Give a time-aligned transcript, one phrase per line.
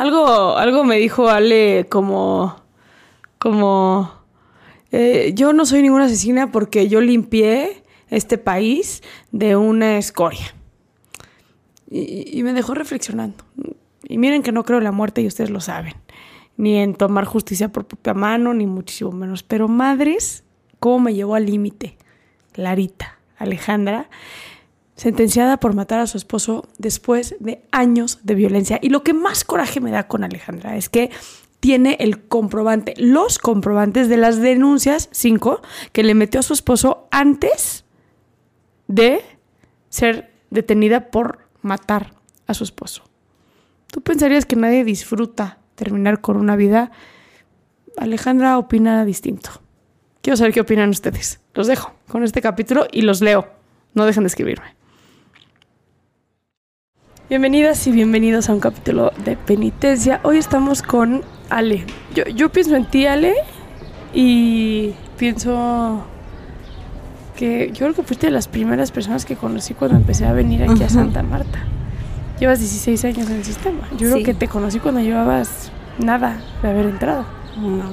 [0.00, 2.56] Algo, algo me dijo Ale como,
[3.38, 4.10] como,
[4.92, 10.54] eh, yo no soy ninguna asesina porque yo limpié este país de una escoria.
[11.90, 13.44] Y, y me dejó reflexionando.
[14.04, 15.92] Y miren que no creo en la muerte y ustedes lo saben.
[16.56, 19.42] Ni en tomar justicia por propia mano, ni muchísimo menos.
[19.42, 20.44] Pero madres,
[20.78, 21.98] ¿cómo me llevó al límite?
[22.52, 24.08] Clarita, Alejandra
[25.00, 28.78] sentenciada por matar a su esposo después de años de violencia.
[28.82, 31.10] Y lo que más coraje me da con Alejandra es que
[31.58, 35.62] tiene el comprobante, los comprobantes de las denuncias, cinco,
[35.92, 37.86] que le metió a su esposo antes
[38.88, 39.22] de
[39.88, 42.12] ser detenida por matar
[42.46, 43.02] a su esposo.
[43.86, 46.90] Tú pensarías que nadie disfruta terminar con una vida.
[47.96, 49.62] Alejandra opina distinto.
[50.20, 51.40] Quiero saber qué opinan ustedes.
[51.54, 53.48] Los dejo con este capítulo y los leo.
[53.94, 54.79] No dejen de escribirme.
[57.30, 60.20] Bienvenidas y bienvenidos a un capítulo de penitencia.
[60.24, 61.84] Hoy estamos con Ale.
[62.14, 63.34] Yo, yo pienso en ti, Ale,
[64.12, 66.02] y pienso
[67.36, 70.64] que yo creo que fuiste de las primeras personas que conocí cuando empecé a venir
[70.64, 71.60] aquí a Santa Marta.
[72.40, 73.88] Llevas 16 años en el sistema.
[73.92, 74.12] Yo Sí.
[74.12, 77.24] creo que te conocí cuando llevabas nada de haber entrado.
[77.56, 77.84] No.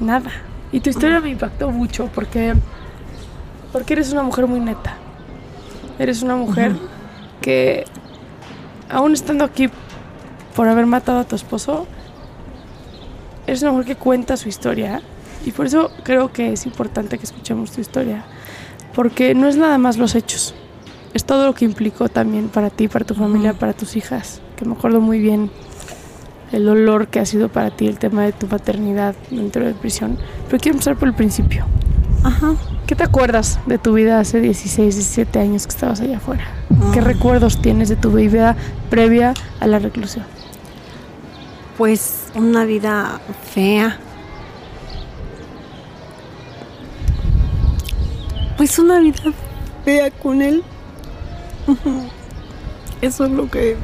[0.00, 0.30] Nada.
[0.72, 2.54] Y tu historia me impactó mucho porque,
[3.72, 4.94] porque eres una mujer muy neta.
[5.98, 6.72] Eres una mujer
[7.40, 7.84] que,
[8.88, 9.68] aún estando aquí
[10.54, 11.86] por haber matado a tu esposo,
[13.46, 15.02] eres una mujer que cuenta su historia.
[15.44, 18.24] Y por eso creo que es importante que escuchemos tu historia.
[18.94, 20.54] Porque no es nada más los hechos.
[21.14, 24.40] Es todo lo que implicó también para ti, para tu familia, para tus hijas.
[24.56, 25.50] Que me acuerdo muy bien
[26.52, 30.18] el dolor que ha sido para ti el tema de tu paternidad dentro de prisión.
[30.46, 31.66] Pero quiero empezar por el principio.
[32.24, 32.54] Ajá.
[32.86, 36.44] ¿Qué te acuerdas de tu vida hace 16, 17 años que estabas allá afuera?
[36.92, 37.02] ¿Qué Ah.
[37.04, 38.54] recuerdos tienes de tu vida
[38.90, 40.24] previa a la reclusión?
[41.76, 43.20] Pues una vida
[43.52, 43.98] fea.
[48.56, 49.20] Pues una vida
[49.84, 50.62] fea con él.
[53.02, 53.76] Eso es lo que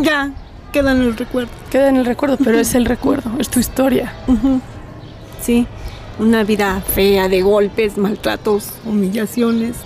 [0.00, 0.30] ya
[0.72, 1.50] queda en el recuerdo.
[1.70, 4.12] Queda en el recuerdo, pero es el recuerdo, es tu historia.
[5.40, 5.66] Sí,
[6.18, 9.76] una vida fea de golpes, maltratos, humillaciones,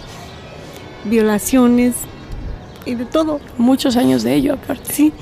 [1.04, 1.94] violaciones
[2.84, 3.40] y de todo.
[3.58, 4.92] Muchos años de ello, aparte.
[4.92, 5.12] Sí,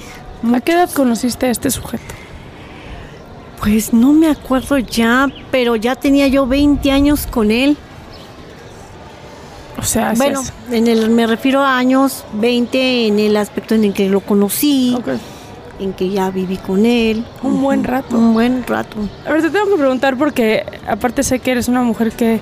[0.54, 2.14] ¿A qué edad conociste a este sujeto?
[3.60, 7.76] Pues no me acuerdo ya, pero ya tenía yo 20 años con él.
[9.76, 13.92] O sea, bueno, en el, me refiero a años 20 en el aspecto en el
[13.92, 15.08] que lo conocí, Ok.
[15.78, 17.24] En que ya viví con él.
[17.42, 18.16] Un buen rato.
[18.16, 18.96] Un buen rato.
[19.26, 22.40] A ver, te tengo que preguntar porque aparte sé que eres una mujer que,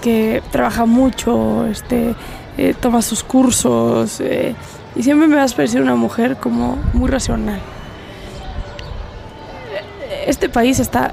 [0.00, 2.14] que trabaja mucho, este,
[2.56, 4.54] eh, toma sus cursos eh,
[4.96, 7.60] y siempre me has parecido una mujer como muy racional.
[10.26, 11.12] Este país está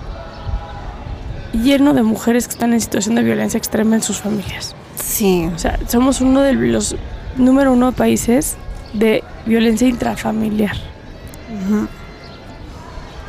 [1.54, 4.76] lleno de mujeres que están en situación de violencia extrema en sus familias.
[4.96, 5.50] Sí.
[5.54, 6.96] O sea, somos uno de los
[7.38, 8.58] número uno países
[8.94, 10.95] de violencia intrafamiliar.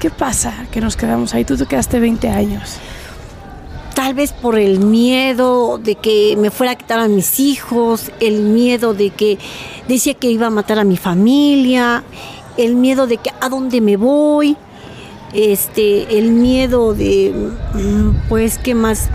[0.00, 1.44] ¿Qué pasa que nos quedamos ahí?
[1.44, 2.78] Tú te quedaste 20 años.
[3.94, 8.42] tal vez por el miedo de que me fuera a quitar a mis hijos, el
[8.42, 9.38] miedo de que
[9.88, 12.04] decía que iba a matar a mi familia,
[12.58, 14.56] el miedo de que a dónde me voy,
[15.32, 19.08] este, el miedo de, mm, pues, ¿qué más?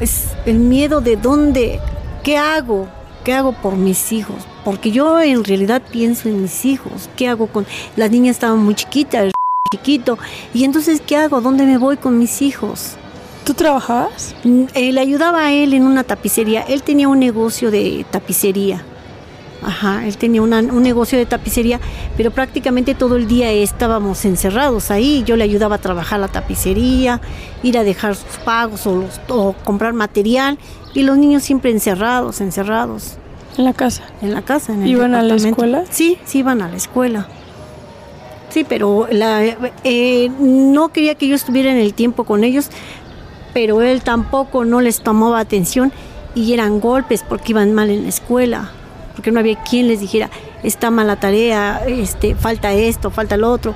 [0.00, 1.78] Es el miedo de dónde,
[2.22, 2.88] ¿qué hago?
[3.22, 4.36] ¿Qué hago por mis hijos?
[4.64, 7.08] Porque yo en realidad pienso en mis hijos.
[7.16, 7.66] ¿Qué hago con
[7.96, 9.32] las niñas estaban muy chiquitas, el
[9.72, 10.18] chiquito
[10.54, 11.40] y entonces qué hago?
[11.40, 12.96] ¿Dónde me voy con mis hijos?
[13.44, 14.36] ¿Tú trabajabas?
[14.74, 16.62] Eh, le ayudaba a él en una tapicería.
[16.62, 18.84] Él tenía un negocio de tapicería.
[19.64, 21.80] Ajá, él tenía una- un negocio de tapicería,
[22.16, 25.22] pero prácticamente todo el día estábamos encerrados ahí.
[25.24, 27.20] Yo le ayudaba a trabajar la tapicería,
[27.62, 30.58] ir a dejar sus pagos o, los- o comprar material.
[30.94, 33.16] Y los niños siempre encerrados, encerrados
[33.58, 34.02] En la casa.
[34.22, 34.72] en la casa.
[34.72, 35.84] En el ¿Iban a la escuela?
[35.90, 37.26] Sí, sí iban a la escuela.
[38.50, 39.42] Sí, pero la,
[39.84, 42.68] eh, no quería que yo estuviera en el tiempo con ellos,
[43.54, 45.90] pero él tampoco no les tomaba atención
[46.34, 48.70] y eran golpes porque iban mal en la escuela,
[49.14, 50.28] porque no había quien les dijera,
[50.62, 53.74] está mala tarea, este, falta esto, falta lo otro,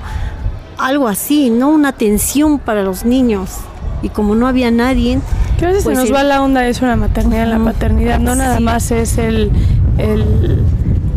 [0.77, 3.57] algo así, no una atención para los niños.
[4.01, 5.19] Y como no había nadie,
[5.57, 7.49] Que a veces Pues se nos el- va la onda eso en la maternidad, en
[7.49, 7.65] la Ujú.
[7.65, 8.19] paternidad.
[8.19, 8.63] No nada Sí.
[8.63, 9.51] más es el,
[9.97, 10.61] el,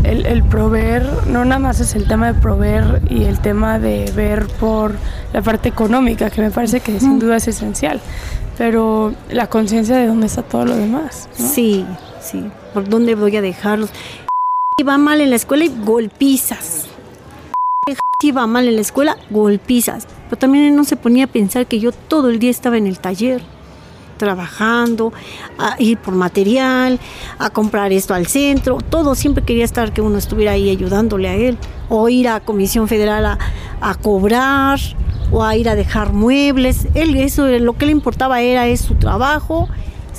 [0.03, 4.11] el, el proveer, no nada más es el tema de proveer y el tema de
[4.17, 4.95] ver por
[5.35, 8.01] la parte económica, que me parece que sin duda es esencial.
[8.57, 11.29] Pero la conciencia de dónde está todo lo demás.
[11.39, 11.47] ¿no?
[11.47, 11.85] Sí,
[12.23, 12.51] sí.
[12.73, 13.91] ¿Por dónde voy a dejarlos?
[14.79, 16.87] Iba mal en la escuela y golpizas.
[18.23, 20.07] Iba mal en la escuela, golpizas.
[20.31, 22.87] Pero también él no se ponía a pensar que yo todo el día estaba en
[22.87, 23.43] el taller,
[24.17, 25.13] trabajando,
[25.59, 27.01] a ir por material,
[27.41, 28.79] a comprar esto al centro.
[28.79, 31.59] Todo siempre quería estar que uno estuviera ahí ayudándole a él.
[31.89, 33.39] O ir a Comisión Federal a,
[33.81, 34.79] a cobrar,
[35.33, 36.87] o a ir a dejar muebles.
[36.95, 39.69] Él, eso, lo que le importaba era es su trabajo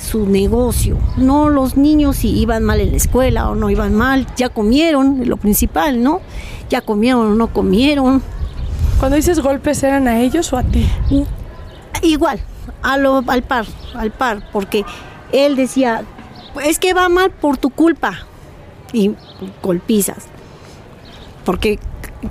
[0.02, 4.26] su negocio, no los niños si iban mal en la escuela o no iban mal,
[4.36, 6.20] ya comieron, lo principal, ¿no?
[6.68, 8.22] Ya comieron o no comieron.
[9.02, 10.86] Cuando dices golpes, ¿eran a ellos o a ti?
[12.02, 12.38] Igual,
[12.84, 13.66] a lo- al par,
[13.96, 14.84] al par, porque
[15.32, 16.04] él decía,
[16.64, 18.20] es que va mal por tu culpa.
[18.92, 19.10] Y
[19.60, 20.18] golpizas.
[21.44, 21.80] Porque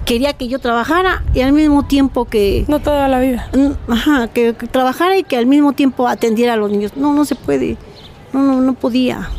[0.06, 3.50] quería que yo trabajara y al mismo tiempo que No toda la vida.
[3.89, 6.94] Ajá, que, que trabajara y que al mismo tiempo atendiera a los niños.
[6.95, 7.75] No, no se puede.
[8.31, 9.29] No, no, no podía.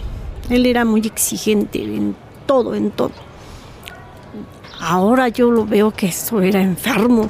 [0.50, 2.14] Él era muy exigente en
[2.44, 3.12] todo, en todo.
[4.84, 7.28] Ahora yo lo veo que eso era enfermo.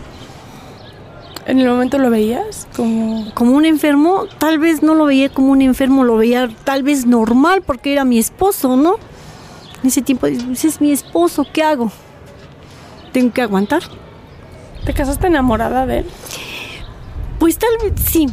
[1.45, 2.67] ¿En el momento lo veías?
[2.75, 3.31] Como...
[3.35, 7.05] Como un enfermo, tal vez no lo veía como un enfermo, lo veía tal vez
[7.05, 8.95] normal porque era mi esposo, ¿no?
[9.83, 11.93] En ese tiempo, ese es mi esposo, ¿qué hago?
[13.13, 13.83] Tengo que aguantar.
[14.87, 16.07] ¿Te casaste enamorada de él?
[17.39, 18.29] Pues tal vez sí,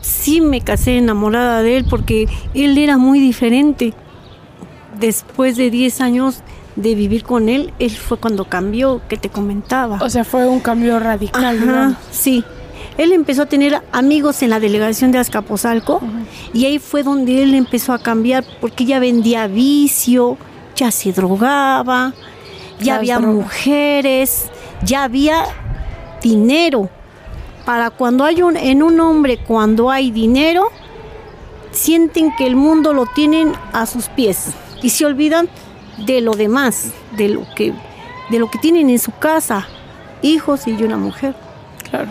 [0.00, 3.94] sí me casé enamorada de él porque él era muy diferente.
[4.98, 6.42] Después de 10 años
[6.76, 9.98] de vivir con él, él fue cuando cambió, que te comentaba.
[10.02, 11.96] O sea, fue un cambio radical, Ajá, digamos.
[12.10, 12.44] sí.
[12.96, 16.00] Él empezó a tener amigos en la delegación de Azcapotzalco
[16.52, 20.36] y ahí fue donde él empezó a cambiar porque ya vendía vicio,
[20.76, 22.14] ya se drogaba,
[22.80, 24.46] ya había mujeres,
[24.84, 25.44] ya había
[26.22, 26.88] dinero.
[27.64, 30.70] Para cuando hay un en un hombre cuando hay dinero
[31.72, 34.50] sienten que el mundo lo tienen a sus pies
[34.82, 35.48] y se olvidan
[35.98, 37.72] de lo demás, de lo que
[38.30, 39.68] de lo que tienen en su casa,
[40.22, 41.34] hijos y una mujer
[41.90, 42.10] Claro.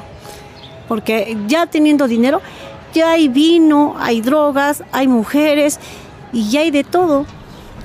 [0.87, 2.41] porque ya teniendo dinero,
[2.93, 5.79] ya hay vino, hay drogas, hay mujeres
[6.31, 7.25] y ya hay de todo.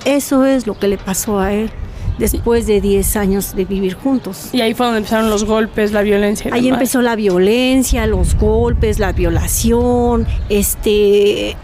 [0.04, 1.70] Eso es lo que le pasó a él
[2.18, 4.48] después de 10 años de vivir juntos.
[4.52, 6.50] Y ahí fue donde empezaron los golpes, la violencia.
[6.52, 11.56] Ahí empezó la violencia, los golpes, la violación, este,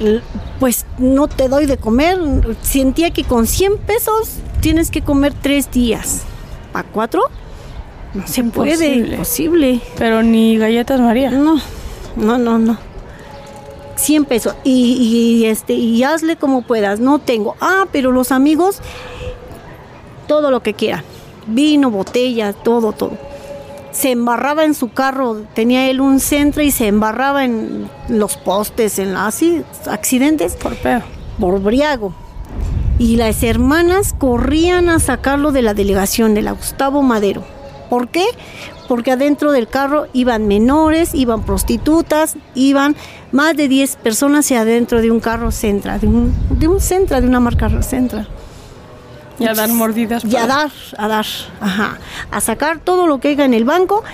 [0.61, 2.19] pues no te doy de comer.
[2.63, 6.23] Sentía que con 100 pesos tienes que comer tres días.
[6.73, 7.23] ¿Para cuatro?
[8.15, 9.13] No se puede, Imposible.
[9.15, 9.81] imposible.
[9.99, 11.31] Pero ni galletas María.
[11.31, 11.61] No,
[12.17, 12.79] no, no, no.
[13.97, 14.55] 100 pesos.
[14.65, 17.01] Y, y, este, y hazle como puedas.
[17.01, 17.57] No tengo.
[17.61, 18.79] Ah, pero los amigos,
[20.27, 21.03] todo lo que quieran.
[21.47, 23.13] Vino, botella, todo, todo.
[23.93, 25.43] Se embarraba en su carro.
[25.55, 30.75] Tenía él un centro y se embarraba en los postes, en la- así, accidentes Por
[30.77, 31.03] pedo.
[31.39, 32.15] por briago.
[32.99, 37.43] Y las hermanas corrían a sacarlo de la delegación de la Gustavo Madero.
[37.91, 38.25] ¿Por qué?
[38.89, 42.97] Porque adentro del carro iban menores, iban prostitutas, iban
[43.33, 47.21] más de 10 personas y adentro de un carro Centra, de un, de un Centra,
[47.21, 48.27] de una marca Centra.
[49.39, 50.25] Y a dar mordidas.
[50.25, 51.27] Y a dar, a dar,
[51.61, 51.99] ajá,
[52.31, 54.05] a sacar todo lo que haya en el banco.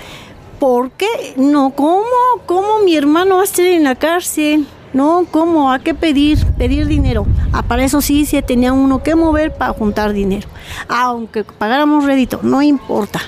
[0.59, 1.33] ¿Por qué?
[1.37, 2.05] No, ¿cómo?
[2.45, 4.67] ¿Cómo mi hermano va a estar en la cárcel?
[4.93, 5.71] No, ¿cómo?
[5.71, 6.45] ¿A qué pedir?
[6.57, 7.25] Pedir dinero.
[7.53, 10.47] Ah, para eso sí se tenía uno que mover para juntar dinero.
[10.87, 13.21] Aunque pagáramos rédito, no importa.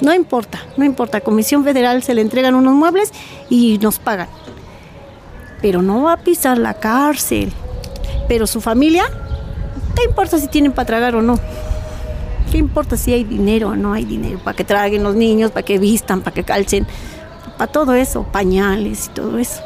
[0.00, 1.20] No importa, no importa.
[1.20, 3.12] Comisión Federal se le entregan unos muebles
[3.50, 4.28] y nos pagan.
[5.60, 7.52] Pero no va a pisar la cárcel.
[8.26, 9.04] Pero su familia,
[9.94, 11.38] ¿qué importa si tienen para tragar o no?
[12.50, 14.38] ¿Qué importa si hay dinero o no hay dinero?
[14.38, 16.86] Para que traguen los niños, para que vistan, para que calcen,
[17.58, 19.62] para todo eso, pañales y todo eso.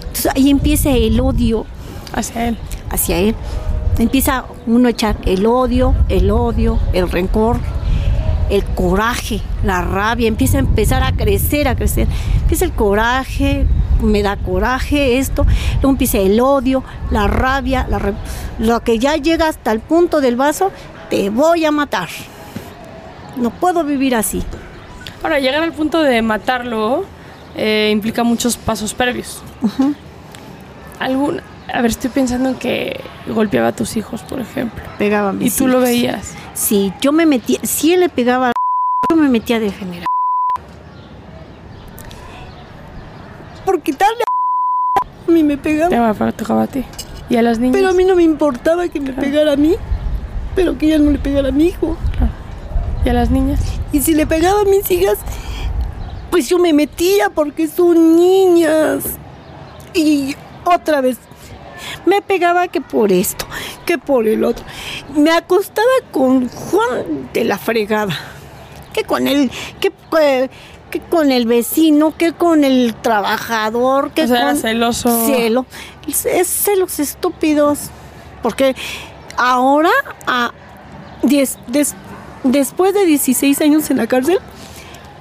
[0.00, 1.66] Entonces ahí empieza el odio
[2.12, 2.58] Hacia él.
[2.90, 3.34] hacia él.
[3.98, 7.58] Empieza uno a echar el odio, el odio, el rencor,
[8.48, 12.08] el coraje, la rabia, empieza a empezar a crecer, a crecer.
[12.42, 13.66] Empieza el coraje,
[14.02, 15.46] me da coraje esto,
[15.82, 18.14] empieza el odio, la rabia, la re-
[18.58, 20.70] lo que ya llega hasta el punto del vaso,
[21.08, 22.08] te voy a matar.
[23.36, 24.42] No puedo vivir así.
[25.22, 27.04] Ahora, llegar al punto de matarlo
[27.56, 29.42] eh, implica muchos pasos previos.
[30.98, 31.40] Algún,
[31.72, 34.82] a ver, estoy pensando en que golpeaba a tus hijos, por ejemplo.
[34.98, 36.34] Pegaba a Y mis tú lo veías.
[36.54, 38.52] Sí, yo me metía, si él le pegaba,
[39.10, 40.04] yo me metía a defender.
[43.70, 44.24] Por quitarle
[45.28, 46.12] a mí me pegaba.
[46.12, 46.84] Te tocaba a ti.
[47.28, 47.76] Y a las niñas.
[47.76, 49.76] Pero a mí no me importaba que me pegara a mí,
[50.56, 51.96] pero que ella no le pegara a mi hijo.
[53.04, 53.60] Y a las niñas.
[53.92, 55.18] Y si le pegaba a mis hijas,
[56.32, 59.04] pues yo me metía porque son niñas.
[59.94, 60.34] Y
[60.64, 61.18] otra vez,
[62.06, 63.46] me pegaba que por esto,
[63.86, 64.64] que por el otro.
[65.14, 68.18] Me acostaba con Juan de la fregada.
[68.92, 69.48] Que con el,
[69.78, 69.92] que,
[70.90, 75.26] que- con el vecino, que con el trabajador, que O sea, era con celoso.
[75.26, 75.66] Celo.
[76.06, 77.90] Es celos estúpidos.
[78.42, 78.74] Porque
[79.36, 79.90] ahora,
[80.26, 80.52] a
[81.22, 81.94] diez- des-
[82.44, 84.38] después de 16 años en la cárcel,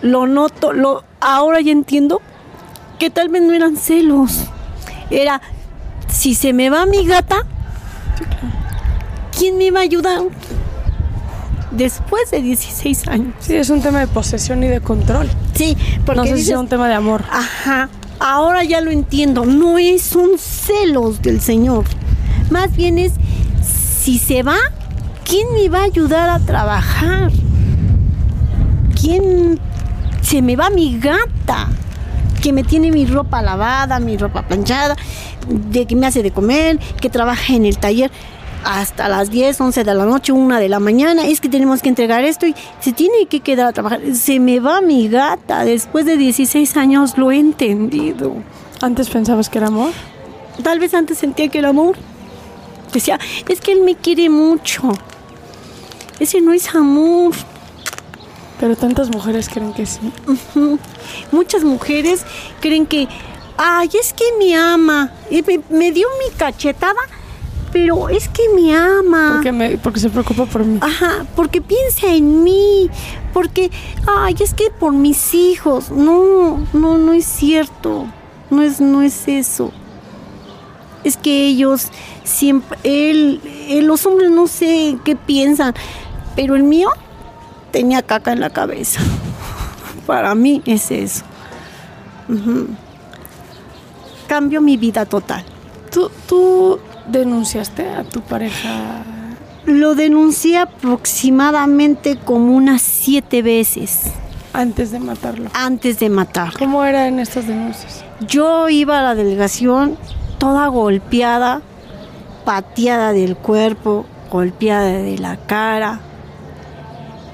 [0.01, 2.21] lo noto, lo, ahora ya entiendo
[2.97, 4.45] que tal vez no eran celos.
[5.09, 5.41] Era,
[6.07, 7.45] si se me va mi gata,
[9.37, 10.21] ¿quién me iba a ayudar?
[11.71, 13.33] Después de 16 años.
[13.39, 15.29] Sí, es un tema de posesión y de control.
[15.53, 17.23] Sí, porque no sé si sea un tema de amor.
[17.31, 19.45] Ajá, ahora ya lo entiendo.
[19.45, 21.85] No es un celos del Señor.
[22.49, 23.13] Más bien es,
[24.01, 24.57] si se va,
[25.23, 27.31] ¿quién me va a ayudar a trabajar?
[28.99, 29.59] ¿Quién
[30.21, 31.69] se me va mi gata?
[32.41, 34.95] Que me tiene mi ropa lavada, mi ropa planchada,
[35.47, 38.09] de que me hace de comer, que trabaja en el taller
[38.63, 41.25] hasta las 10, 11 de la noche, 1 de la mañana.
[41.25, 44.01] Es que tenemos que entregar esto y se tiene que quedar a trabajar.
[44.13, 45.65] Se me va mi gata.
[45.65, 48.35] Después de 16 años lo he entendido.
[48.81, 49.91] Antes pensabas que era amor.
[50.63, 51.95] Tal vez antes sentía que era amor.
[52.93, 54.91] Decía, es que él me quiere mucho.
[56.19, 57.33] Ese no es amor.
[58.59, 60.11] Pero tantas mujeres creen que sí.
[61.31, 62.25] Muchas mujeres
[62.59, 63.07] creen que,
[63.57, 65.13] ay, es que me ama.
[65.29, 66.99] Y me, me dio mi cachetada,
[67.71, 69.33] pero es que me ama.
[69.33, 70.79] Porque, me, porque se preocupa por mí.
[70.81, 72.89] Ajá, porque piensa en mí,
[73.33, 73.71] porque,
[74.07, 75.91] ay, es que por mis hijos.
[75.91, 78.07] No, no, no es cierto.
[78.49, 79.71] No es, no es eso.
[81.03, 81.87] Es que ellos
[82.23, 85.73] siempre, él, él, los hombres no sé qué piensan,
[86.35, 86.89] pero el mío
[87.71, 88.99] tenía caca en la cabeza.
[90.07, 91.23] Para mí es eso.
[92.27, 92.67] Ujú.
[94.27, 95.43] Cambió mi vida total.
[95.91, 96.79] ¿Tú, tú
[97.11, 99.03] denunciaste a tu pareja.
[99.65, 104.11] Lo denuncié aproximadamente como unas siete veces
[104.53, 105.49] antes de matarlo.
[105.53, 106.53] antes de matar.
[106.57, 108.03] ¿Cómo eran estas denuncias?
[108.27, 109.97] Yo iba a la delegación
[110.37, 111.61] toda golpeada,
[112.45, 115.99] pateada del cuerpo, golpeada de la cara.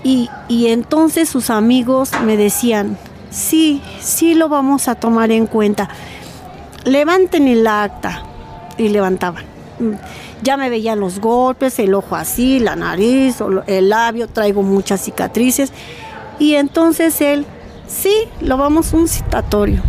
[0.03, 2.98] Y, y entonces sus amigos me decían,
[3.29, 5.89] sí, sí lo vamos a tomar en cuenta.
[6.84, 8.24] Levanten el acta.
[8.77, 9.54] Y levantaban.
[10.41, 15.72] Ya me veían los golpes, el ojo así, la nariz, el labio, traigo muchas cicatrices.
[16.39, 17.46] Y entonces él,
[17.88, 19.82] sí, lo vamos a un citatorio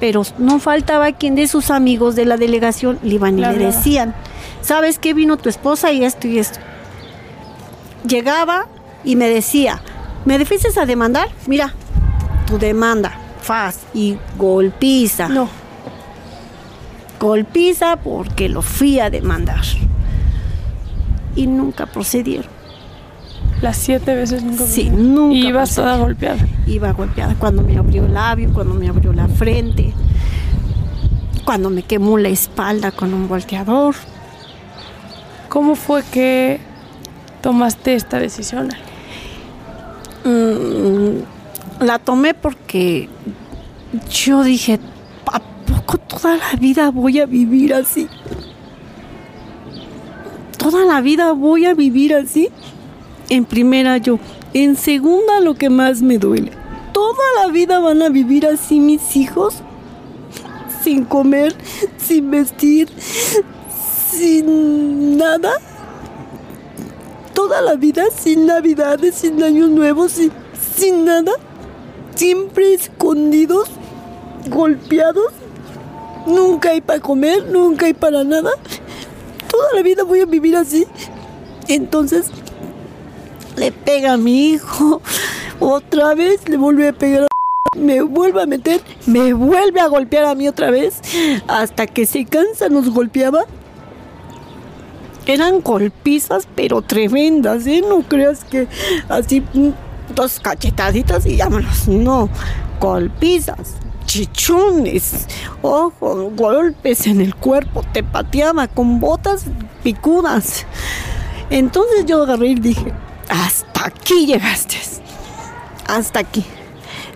[0.00, 4.14] pero no faltaba quien de sus amigos de la delegación le iban y Le decían,
[4.62, 6.58] ¿sabes qué vino tu esposa y esto y esto?
[8.08, 8.66] Llegaba
[9.04, 9.82] y me decía,
[10.24, 11.28] ¿me defiendes a demandar?
[11.46, 11.74] Mira,
[12.46, 13.12] tu demanda,
[13.42, 15.28] faz y golpiza.
[15.28, 15.50] No.
[17.20, 19.60] Golpiza porque lo fui a demandar.
[21.36, 22.50] Y nunca procedieron.
[23.62, 24.64] Las siete veces nunca.
[24.64, 26.38] Sí, nunca Y ibas toda golpeada.
[26.66, 29.92] Iba golpeada cuando me abrió el labio, cuando me abrió la frente,
[31.44, 33.94] cuando me quemó la espalda con un volteador.
[35.50, 36.58] ¿Cómo fue que
[37.42, 38.68] tomaste esta decisión?
[40.24, 43.08] Mm, la tomé porque
[44.10, 44.84] yo dije, "Pa-
[46.20, 48.06] toda la vida voy a vivir así.
[50.58, 52.50] Toda la vida voy a vivir así.
[53.30, 54.18] En primera yo.
[54.52, 56.52] En segunda lo que más me duele.
[56.92, 59.62] Toda la vida van a vivir así mis hijos.
[60.82, 61.54] Sin comer,
[61.96, 62.90] sin vestir,
[64.12, 65.52] sin nada.
[67.32, 70.30] Toda la vida sin navidades, sin años nuevos, sin,
[70.76, 71.32] sin nada.
[72.14, 73.68] Siempre escondidos,
[74.50, 75.39] golpeados.
[76.26, 78.50] Nunca hay para comer, nunca hay para nada.
[79.50, 80.86] Toda la vida voy a vivir así.
[81.68, 82.30] Entonces
[83.56, 85.00] le pega a mi hijo.
[85.60, 87.30] Otra vez le vuelve a pegar a
[87.78, 91.00] me vuelve a meter, me vuelve a golpear a mí otra vez,
[91.46, 93.44] hasta que se cansa, nos golpeaba.
[95.26, 97.82] Eran golpizas, pero tremendas, ¿eh?
[97.86, 98.66] No creas que
[99.08, 99.68] así mm,
[100.14, 102.28] dos cachetaditas y vámonos, no,
[102.80, 103.74] golpizas,
[104.10, 105.28] chichones,
[105.62, 109.44] ojo, golpes en el cuerpo, te pateaba con botas
[109.84, 110.66] picudas.
[111.48, 112.92] Entonces yo agarré y dije,
[113.28, 114.78] hasta aquí llegaste,
[115.86, 116.44] hasta aquí.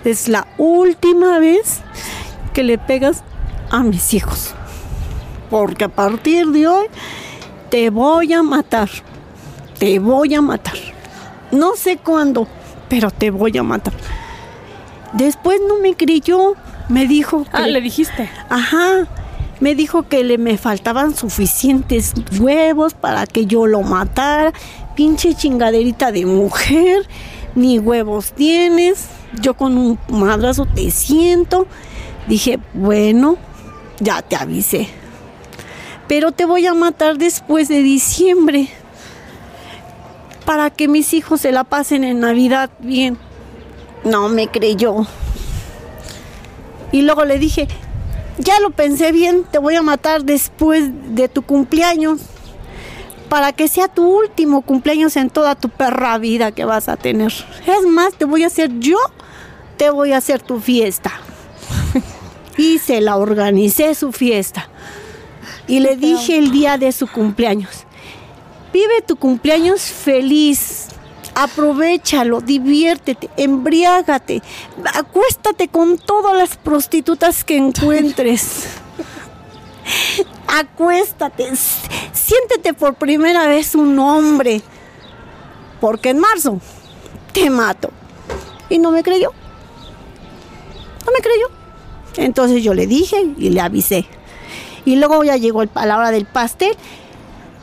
[0.04, 1.80] Es la última vez
[2.52, 3.24] que le pegas
[3.70, 4.54] a mis hijos.
[5.50, 6.86] Porque a partir de hoy
[7.70, 8.88] te voy a matar.
[9.80, 10.78] Te voy a matar.
[11.50, 12.46] No sé cuándo,
[12.88, 13.94] pero te voy a matar.
[15.12, 16.54] Después no me creyó.
[16.88, 17.50] Me dijo que...
[17.52, 18.28] Ah, le dijiste.
[18.48, 19.06] Ajá.
[19.60, 24.52] Me dijo que le me faltaban suficientes huevos para que yo lo matara.
[24.94, 27.06] Pinche chingaderita de mujer.
[27.54, 29.08] Ni huevos tienes
[29.40, 31.66] yo con un madrazo te siento.
[32.26, 33.36] Dije, bueno,
[34.00, 34.88] ya te avisé.
[36.08, 38.68] Pero te voy a matar después de diciembre.
[40.44, 43.18] Para que mis hijos se la pasen en Navidad bien.
[44.04, 45.06] No me creyó.
[46.94, 47.66] Y luego le dije,
[48.38, 52.20] ya lo pensé bien, te voy a matar después de tu cumpleaños.
[53.28, 57.32] Para que sea tu último cumpleaños en toda tu perra vida que vas a tener.
[57.66, 58.96] Es más, te voy a hacer yo
[59.76, 61.10] te voy a hacer tu fiesta.
[62.56, 64.68] y se la organicé su fiesta.
[65.66, 67.86] Y le dije el día de su cumpleaños,
[68.72, 70.90] vive tu cumpleaños feliz,
[71.34, 74.42] aprovechalo, diviértete, embriágate,
[74.94, 78.66] acuéstate con todas las prostitutas que encuentres.
[80.46, 81.50] acuéstate,
[82.12, 84.62] siéntete por primera vez un hombre,
[85.80, 86.60] porque en marzo
[87.32, 87.90] te mato.
[88.70, 89.30] Y no me creyó.
[91.04, 91.48] No me creyó.
[92.16, 94.06] Entonces yo le dije y le avisé.
[94.84, 96.74] Y luego ya llegó a la hora del pastel,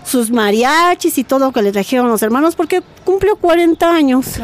[0.04, 4.40] sus mariachis y todo que le trajeron los hermanos porque cumplió 40 años.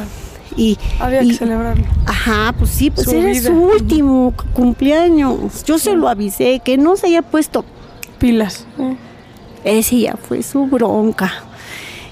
[0.55, 1.85] Y, Había que celebrarlo.
[2.05, 5.63] Ajá, pues sí, pues era su último cumpleaños.
[5.63, 7.63] Yo se lo avisé, que no se haya puesto
[8.17, 8.65] pilas.
[9.63, 11.31] Ese ya fue su bronca.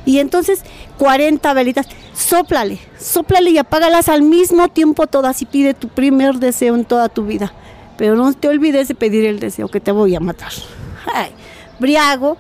[0.06, 0.64] Y entonces,
[1.00, 6.76] 40 velitas, sóplale, sóplale y apágalas al mismo tiempo todas y pide tu primer deseo
[6.76, 7.54] en toda tu vida.
[7.98, 10.52] Pero no te olvides de pedir el deseo que te voy a matar.
[11.12, 11.32] Ay,
[11.80, 12.38] briago,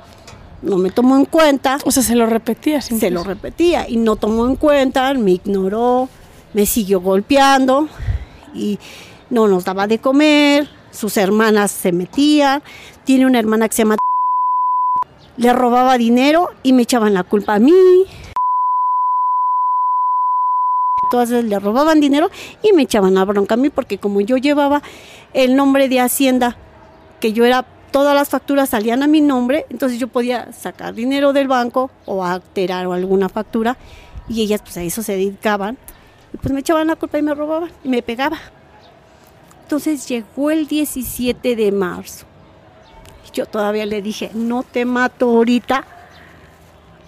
[0.61, 1.77] no me tomó en cuenta.
[1.85, 2.81] O sea, se lo repetía.
[2.81, 6.09] Se lo repetía y no tomó en cuenta, me ignoró,
[6.53, 7.87] me siguió golpeando
[8.53, 8.79] y
[9.29, 12.63] no nos daba de comer, sus hermanas se metían,
[13.03, 13.97] tiene una hermana que se llama
[15.37, 18.05] le robaba dinero y me echaban la culpa a mí.
[21.03, 22.31] Entonces le robaban dinero
[22.63, 24.81] y me echaban la bronca a mí porque como yo llevaba
[25.33, 26.57] el nombre de Hacienda,
[27.19, 27.65] que yo era,
[27.95, 32.25] todas las facturas salían a mi nombre, entonces yo podía sacar dinero del banco o
[32.25, 33.77] alterar o alguna factura
[34.27, 35.77] y ellas pues a eso se dedicaban
[36.33, 38.37] y pues me echaban la culpa y me robaban y me pegaba.
[39.61, 42.25] Entonces llegó el 17 de marzo
[43.31, 45.85] yo todavía le dije, no te mato ahorita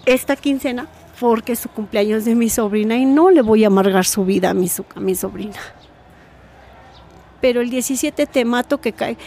[0.06, 0.88] esta quincena
[1.20, 4.48] porque es su cumpleaños de mi sobrina y no le voy a amargar su vida
[4.48, 5.58] a mi, a mi sobrina.
[7.42, 9.18] Pero el 17 te mato que cae.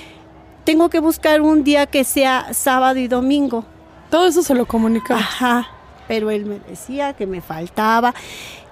[0.63, 3.65] Tengo que buscar un día que sea sábado y domingo.
[4.09, 5.19] Todo eso se lo comunicaba.
[5.19, 5.67] Ajá,
[6.07, 8.13] pero él me decía que me faltaba,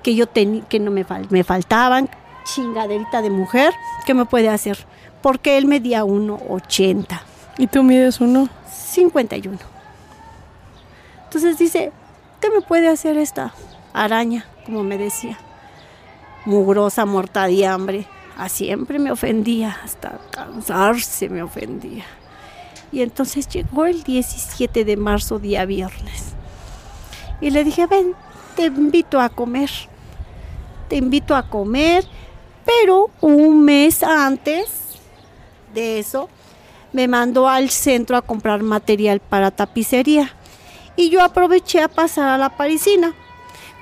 [0.03, 2.09] que yo tenía, que no me, me faltaban,
[2.43, 3.73] chingaderita de mujer,
[4.05, 4.77] ¿qué me puede hacer?
[5.21, 7.21] Porque él medía 1,80.
[7.57, 8.49] ¿Y tú mides uno?
[8.67, 9.57] 51.
[11.25, 11.91] Entonces dice,
[12.39, 13.53] ¿qué me puede hacer esta
[13.93, 14.45] araña?
[14.65, 15.37] Como me decía.
[16.45, 18.07] Mugrosa, muerta de hambre.
[18.39, 22.05] A siempre me ofendía, hasta cansarse me ofendía.
[22.89, 26.35] Y entonces llegó el 17 de marzo, día viernes.
[27.41, 28.13] Y le dije, ven,
[28.55, 29.69] te invito a comer.
[30.87, 32.05] Te invito a comer,
[32.65, 34.69] pero un mes antes
[35.73, 36.29] de eso
[36.93, 40.33] me mandó al centro a comprar material para tapicería.
[40.95, 43.13] Y yo aproveché a pasar a la parisina.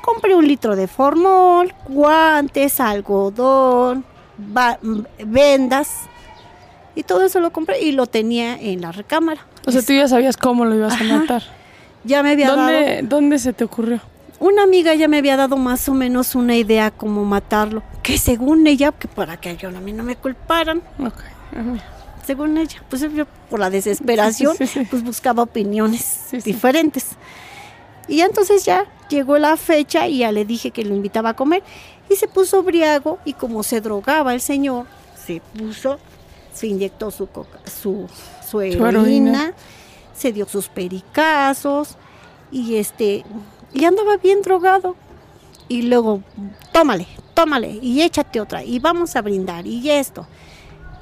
[0.01, 4.03] Compré un litro de formol, guantes, algodón,
[4.37, 5.89] vendas.
[6.95, 9.45] Y todo eso lo compré y lo tenía en la recámara.
[9.65, 11.17] O sea, tú ya sabías cómo lo ibas a Ajá.
[11.19, 11.43] matar.
[12.03, 12.61] Ya me había dado...
[12.63, 13.99] ¿Dónde, ¿Dónde se te ocurrió?
[14.39, 17.83] Una amiga ya me había dado más o menos una idea cómo matarlo.
[18.01, 20.81] Que según ella, que para que yo a mí no me culparan,
[22.25, 24.87] según ella, pues yo por la desesperación, Sí, sí, sí.
[24.89, 27.07] pues buscaba opiniones diferentes.
[28.07, 31.63] Y entonces ya llegó la fecha y ya le dije que lo invitaba a comer.
[32.09, 34.85] Y se puso briago y como se drogaba el señor,
[35.25, 35.99] se puso,
[36.53, 38.07] se inyectó su, coca- su,
[38.49, 39.53] su heroína, heroína.
[40.15, 41.95] se dio sus pericazos
[42.51, 43.25] y este,
[43.73, 44.95] y andaba bien drogado.
[45.69, 46.21] Y luego,
[46.71, 50.25] tómale, tómale y échate otra y vamos a brindar y esto.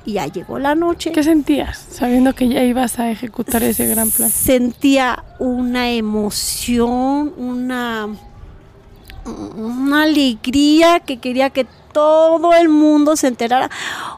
[0.08, 1.12] Y ya llegó la noche.
[1.12, 4.30] ¿Qué sentías sabiendo que ya ibas a ejecutar ese gran plan?
[4.30, 8.10] Sentía una emoción, una,
[9.26, 13.70] una alegría que quería que todo el mundo se enterara.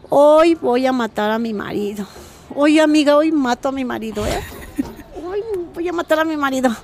[0.10, 2.08] Hoy voy a matar a mi marido.
[2.56, 4.42] Hoy, amiga, hoy mato a mi marido, ¿eh?
[5.24, 5.42] Hoy
[5.74, 6.76] voy a matar a mi marido.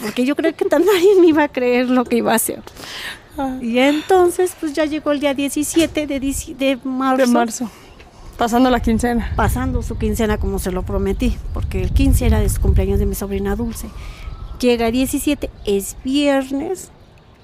[0.00, 2.62] Porque yo creo que tan nadie me iba a creer lo que iba a hacer.
[3.36, 7.26] Ah, Y entonces, pues ya llegó el día 17 de, de marzo.
[7.26, 7.70] de marzo.
[8.38, 9.32] Pasando la quincena.
[9.36, 13.06] pasando su quincena como se lo prometí, porque el 15 era de su cumpleaños de
[13.06, 13.88] mi sobrina Dulce.
[14.58, 16.90] Llega 17, es viernes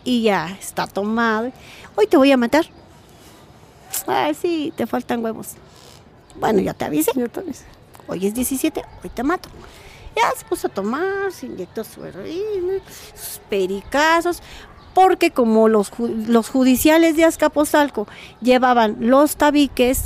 [0.09, 1.53] y ya está tomado.
[1.95, 2.65] Hoy te voy a matar.
[4.07, 5.49] Ay, sí, te faltan huevos.
[6.37, 7.13] Bueno, ya te avisé.
[7.15, 7.67] Ya te avisé.
[8.07, 9.51] Hoy es 17, hoy te mato.
[10.17, 12.79] Ya se puso a tomar, se inyectó su heroína,
[13.15, 14.43] sus pericazos,
[14.95, 18.09] porque como los, los judiciales de Azcapotzalco
[18.41, 20.05] llevaban los tabiques,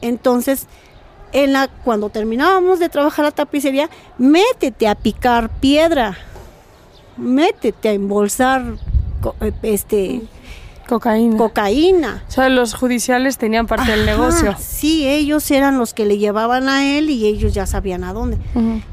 [0.00, 0.68] entonces
[1.32, 6.16] en la, cuando terminábamos de trabajar la tapicería, métete a picar piedra,
[7.16, 8.78] métete a embolsar
[9.24, 10.20] co- este,
[10.88, 11.38] Cocaína.
[11.38, 12.24] cocaína.
[12.28, 14.54] o sea, los judiciales tenían parte del negocio.
[14.58, 18.36] Sí, ellos eran los que le llevaban a él y ellos ya sabían a dónde.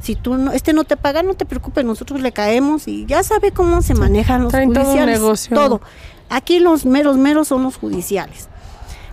[0.02, 3.24] Si tú no, este no te paga, no te preocupes, nosotros le caemos y ya
[3.24, 5.20] sabe cómo se manejan los traen todo un judiciales.
[5.20, 5.56] negocio.
[5.56, 5.82] Todo.
[6.30, 8.48] Aquí los meros meros son los judiciales.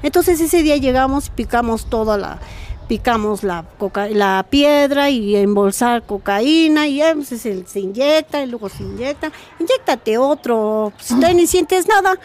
[0.04, 2.38] Entonces ese día llegamos, picamos toda la
[2.88, 8.68] picamos la coca, la piedra y embolsar cocaína y entonces se, se inyecta y luego
[8.68, 9.30] se inyecta.
[9.60, 12.18] Inyéctate otro, si todavía ni sientes nada.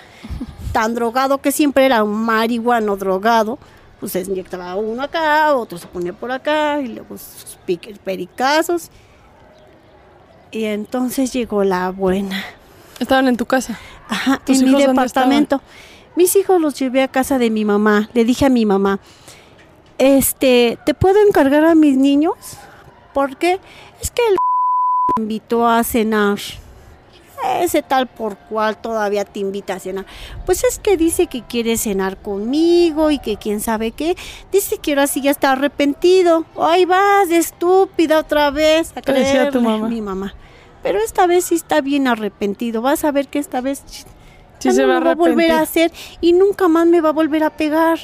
[0.72, 3.60] Tan drogado que siempre era un marihuano drogado,
[4.00, 7.58] pues se inyectaba uno acá, otro se ponía por acá y luego sus
[8.04, 8.90] pericazos.
[10.50, 12.44] Y entonces llegó la buena.
[13.00, 13.78] Estaban en tu casa.
[14.08, 15.62] Ajá, ¿Tus en mi departamento.
[16.16, 18.10] Mis hijos los llevé a casa de mi mamá.
[18.14, 19.00] Le dije a mi mamá,
[20.04, 22.34] este, ¿te puedo encargar a mis niños?
[23.14, 23.60] Porque
[24.02, 24.34] es que el
[25.18, 26.40] me invitó a cenar.
[27.60, 30.06] Ese tal por cual todavía te invita a cenar.
[30.46, 34.16] Pues es que dice que quiere cenar conmigo y que quién sabe qué.
[34.50, 36.46] Dice que ahora sí ya está arrepentido.
[36.58, 39.60] Ay, vas estúpida otra vez a tu creerle".
[39.60, 39.90] mamá.
[39.90, 40.34] Mi mamá.
[40.84, 42.82] Pero esta vez sí está bien arrepentido.
[42.82, 43.84] Vas a ver que esta vez
[44.60, 47.02] Sí se no va a lo va a volver a hacer y nunca más me
[47.02, 48.00] va a volver a pegar.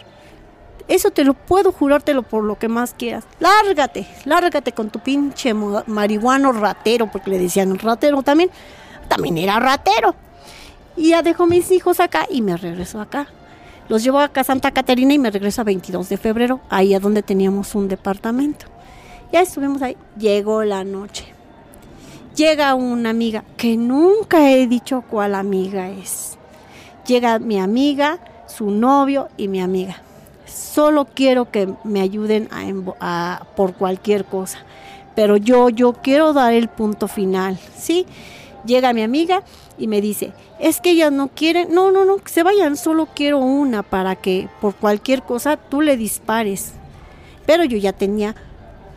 [0.90, 3.24] Eso te lo puedo jurártelo por lo que más quieras.
[3.40, 8.50] Lárgate, lárgate con tu pinche marihuano ratero, porque le decían ratero también.
[9.08, 10.16] También era ratero.
[10.98, 13.28] Y ya dejó mis hijos acá y me regresó acá.
[13.88, 17.00] Los llevo acá a Santa Catarina y me regreso a 22 de febrero, ahí a
[17.00, 18.66] donde teníamos un departamento.
[19.32, 19.96] Ya estuvimos ahí.
[20.18, 21.26] Llegó la noche.
[22.36, 26.38] Llega una amiga, que nunca he dicho cuál amiga es.
[27.06, 30.02] Llega mi amiga, su novio y mi amiga.
[30.50, 32.64] Solo quiero que me ayuden a,
[33.00, 34.60] a- por cualquier cosa.
[35.16, 38.06] Pero yo, yo quiero dar el punto final, ¿sí?
[38.66, 39.44] Llega mi amiga
[39.78, 43.08] y me dice, es que ellas no quieren, no, no, no, que se vayan, solo
[43.14, 46.74] quiero una para que por cualquier cosa tú le dispares.
[47.46, 48.36] Pero yo ya tenía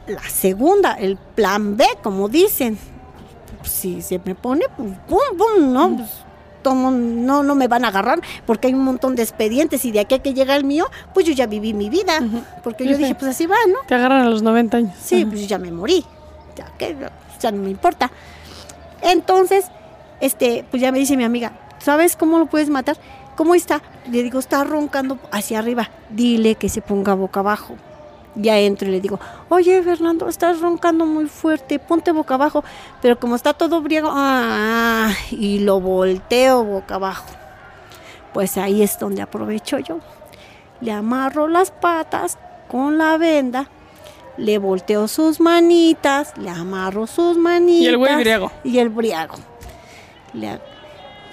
[0.06, 2.78] la segunda, el plan B, como dicen.
[3.64, 6.10] Si se me pone, pues, pum, pum, no, pues,
[6.62, 10.00] tomo- no, no me van a agarrar porque hay un montón de expedientes y de
[10.00, 12.20] aquí a que llega el mío, pues yo ya viví mi vida.
[12.62, 13.78] Porque yo Sí, dije, pues así va, ¿no?
[13.86, 14.92] Te agarran a los 90 años.
[15.02, 16.04] Sí, pues ya me morí.
[16.56, 16.96] Ya que
[17.40, 18.10] ya no me importa.
[19.02, 19.66] Entonces,
[20.20, 22.96] este, pues ya me dice mi amiga, ¿sabes cómo lo puedes matar?
[23.36, 23.82] ¿Cómo está?
[24.10, 25.90] Le digo, está roncando hacia arriba.
[26.10, 27.74] Dile que se ponga boca abajo.
[28.34, 32.64] Ya entro y le digo, oye Fernando, estás roncando muy fuerte, ponte boca abajo.
[33.00, 37.26] Pero como está todo briego, ah, y lo volteo boca abajo.
[38.32, 39.98] Pues ahí es donde aprovecho yo.
[40.80, 43.68] Le amarro las patas con la venda
[44.36, 47.82] le volteo sus manitas, le amarro sus manitas.
[47.82, 48.52] Y el güey briago.
[48.64, 49.36] Y el briago.
[50.32, 50.58] Le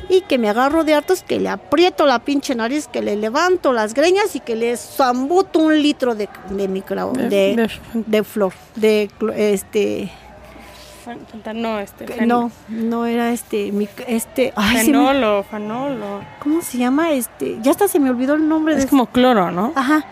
[0.07, 3.73] y que me agarro de hartos, que le aprieto la pinche nariz, que le levanto
[3.73, 8.23] las greñas y que le zambuto un litro de, de micro, De- de, de- de
[8.23, 10.11] flor, de este,
[11.55, 12.05] No, este.
[12.05, 16.61] que- no, no era este, mic- este, ay, se me- Fenol o fanol o- ¿cómo
[16.61, 17.11] se llama?
[17.13, 19.73] Este, ya hasta se me olvidó el nombre de Es como cloro, ¿no?
[19.75, 20.05] Ajá.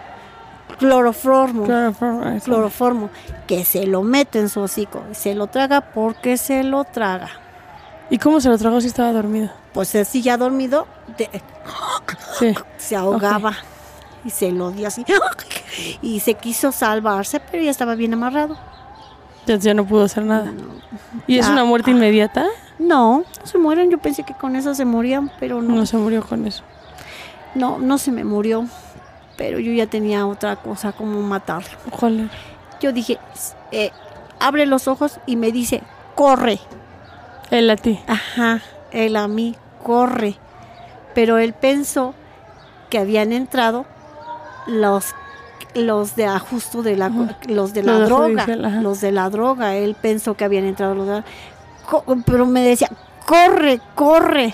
[0.80, 1.63] Cloroformo.
[1.63, 2.39] Cloroformo.
[2.43, 3.10] Cloroformo.
[3.47, 5.04] Que se lo meto en su hocico.
[5.12, 7.30] Se lo traga porque se lo traga.
[8.10, 9.50] ¿Y cómo se lo tragó si estaba dormido?
[9.74, 11.30] Pues así ya dormido, de-
[12.39, 12.54] Sí.
[12.78, 13.54] se ahogaba.
[14.24, 15.06] Y se lo dio así.
[16.02, 18.58] Y se quiso salvarse, pero ya estaba bien amarrado.
[19.46, 20.52] Ya, ya no pudo hacer nada.
[21.28, 22.46] ¿Y es una muerte inmediata?
[22.80, 23.89] No, no se mueren.
[23.89, 25.76] Yo pensé que con eso se morían, pero no.
[25.76, 26.63] No se murió con eso.
[27.56, 28.65] No, no se me murió.
[29.38, 31.70] Pero yo ya tenía otra cosa como matarlo.
[31.91, 32.30] ¿Cuál era?
[32.82, 33.20] Yo dije,
[33.72, 33.91] eh,
[34.39, 35.82] abre los ojos y me dice,
[36.15, 36.60] corre.
[37.52, 38.00] Él a ti.
[38.08, 40.36] Ajá, él a mí corre.
[41.16, 42.14] Pero él pensó
[42.90, 43.86] que habían entrado
[44.68, 45.14] los
[45.74, 47.10] los de ajusto de la
[47.48, 51.08] los de la droga, judicial, los de la droga, él pensó que habían entrado los
[51.08, 51.24] de
[51.88, 52.90] Co- pero me decía,
[53.26, 54.54] "Corre, corre."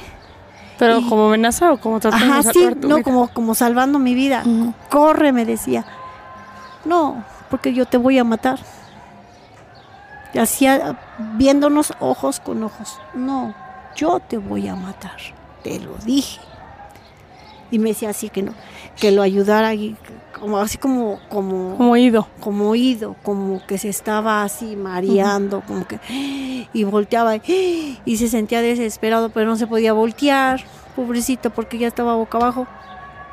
[0.77, 3.03] ¿Pero Y- como amenaza o como tratando Ajá, de sí, tu no vida?
[3.03, 4.43] como como salvando mi vida.
[4.89, 5.85] Corre, me decía.
[6.83, 8.59] No, porque yo te voy a matar.
[10.33, 10.99] Y hacía
[11.35, 12.99] viéndonos ojos con ojos.
[13.13, 13.53] No,
[13.95, 15.17] yo te voy a matar.
[15.63, 16.39] Te lo dije.
[17.71, 18.53] Y me decía así que no,
[18.99, 19.95] que lo ayudara y
[20.39, 22.27] como así como como Como ido.
[22.39, 25.99] como oído, como que se estaba así mareando, como que
[26.73, 30.63] y volteaba y, se sentía desesperado, pero no se podía voltear,
[30.95, 32.67] pobrecito, porque ya estaba boca abajo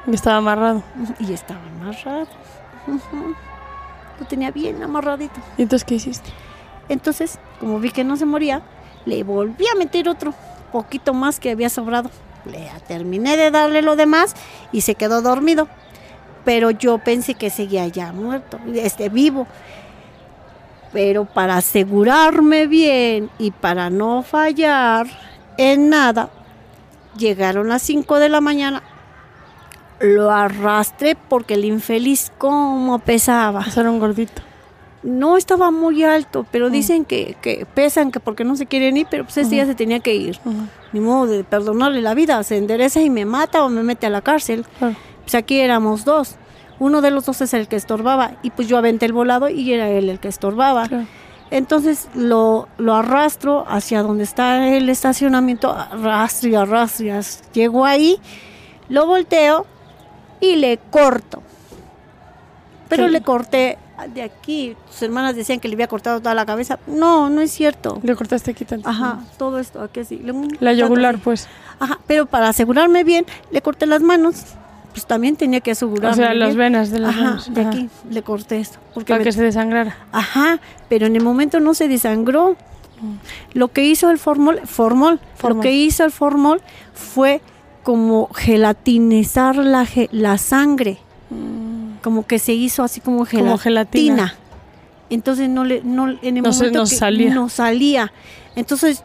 [0.06, 0.82] Y estaba amarrado.
[1.18, 2.28] y estaba amarrado.
[4.18, 5.40] Lo tenía bien amarradito.
[5.58, 6.30] ¿Y entonces qué hiciste?
[6.90, 8.62] Entonces, como vi que no se moría,
[9.07, 10.35] le volví a meter otro,
[10.72, 12.11] poquito más que había sobrado.
[12.44, 14.35] Le terminé de darle lo demás
[14.72, 15.68] y se quedó dormido.
[16.44, 19.46] Pero yo pensé que seguía ya muerto, este vivo.
[20.92, 25.07] Pero para asegurarme bien y para no fallar
[25.59, 26.31] en nada,
[27.16, 28.83] llegaron las 5 de la mañana.
[30.00, 33.61] Lo arrastré porque el infeliz como pesaba.
[33.61, 34.42] Hacer un gordito.
[35.02, 39.06] No estaba muy alto, pero dicen que, que pesan, que porque no se quieren ir,
[39.10, 40.38] pero pues ese día se tenía que ir.
[40.92, 44.10] Ni modo de perdonarle la vida, se endereza y me mata o me mete a
[44.10, 44.66] la cárcel.
[45.22, 46.36] Pues aquí éramos dos.
[46.78, 49.72] Uno de los dos es el que estorbaba y pues yo aventé el volado y
[49.72, 50.86] era él el que estorbaba.
[51.50, 57.06] Entonces lo, lo arrastro hacia donde está el estacionamiento, arrastro y arrastro.
[57.06, 57.12] y
[57.54, 58.18] Llego ahí,
[58.88, 59.66] lo volteo
[60.40, 61.42] y le corto.
[62.88, 63.10] Pero Sí.
[63.10, 64.76] le corté de aquí.
[64.90, 66.78] Sus hermanas decían que le había cortado toda la cabeza.
[66.86, 68.00] No, no es cierto.
[68.02, 68.88] Le cortaste aquí tanto.
[68.88, 70.18] Ajá, todo esto aquí así.
[70.18, 71.48] le- La yugular, pues.
[71.78, 74.36] Ajá, pero para asegurarme bien, le corté las manos.
[74.92, 77.54] Pues también tenía que asegurarme O sea, las venas de las Ajá, manos.
[77.54, 77.70] de Ajá.
[77.70, 78.78] aquí le corté esto.
[78.92, 79.96] Porque Para me- que se desangrara.
[80.10, 80.58] Ajá,
[80.88, 82.56] pero en el momento no se desangró.
[83.54, 85.56] Lo que hizo el formol, formol, Formol.
[85.58, 86.60] lo que hizo el formol
[86.92, 87.40] fue
[87.82, 90.98] como gelatinizar la, la sangre.
[92.02, 93.50] Como que se hizo así como gelatina.
[93.50, 94.34] Como gelatina.
[95.10, 97.34] Entonces no le, no, en el No se- momento no que salía.
[97.34, 98.12] no salía.
[98.56, 99.02] Entonces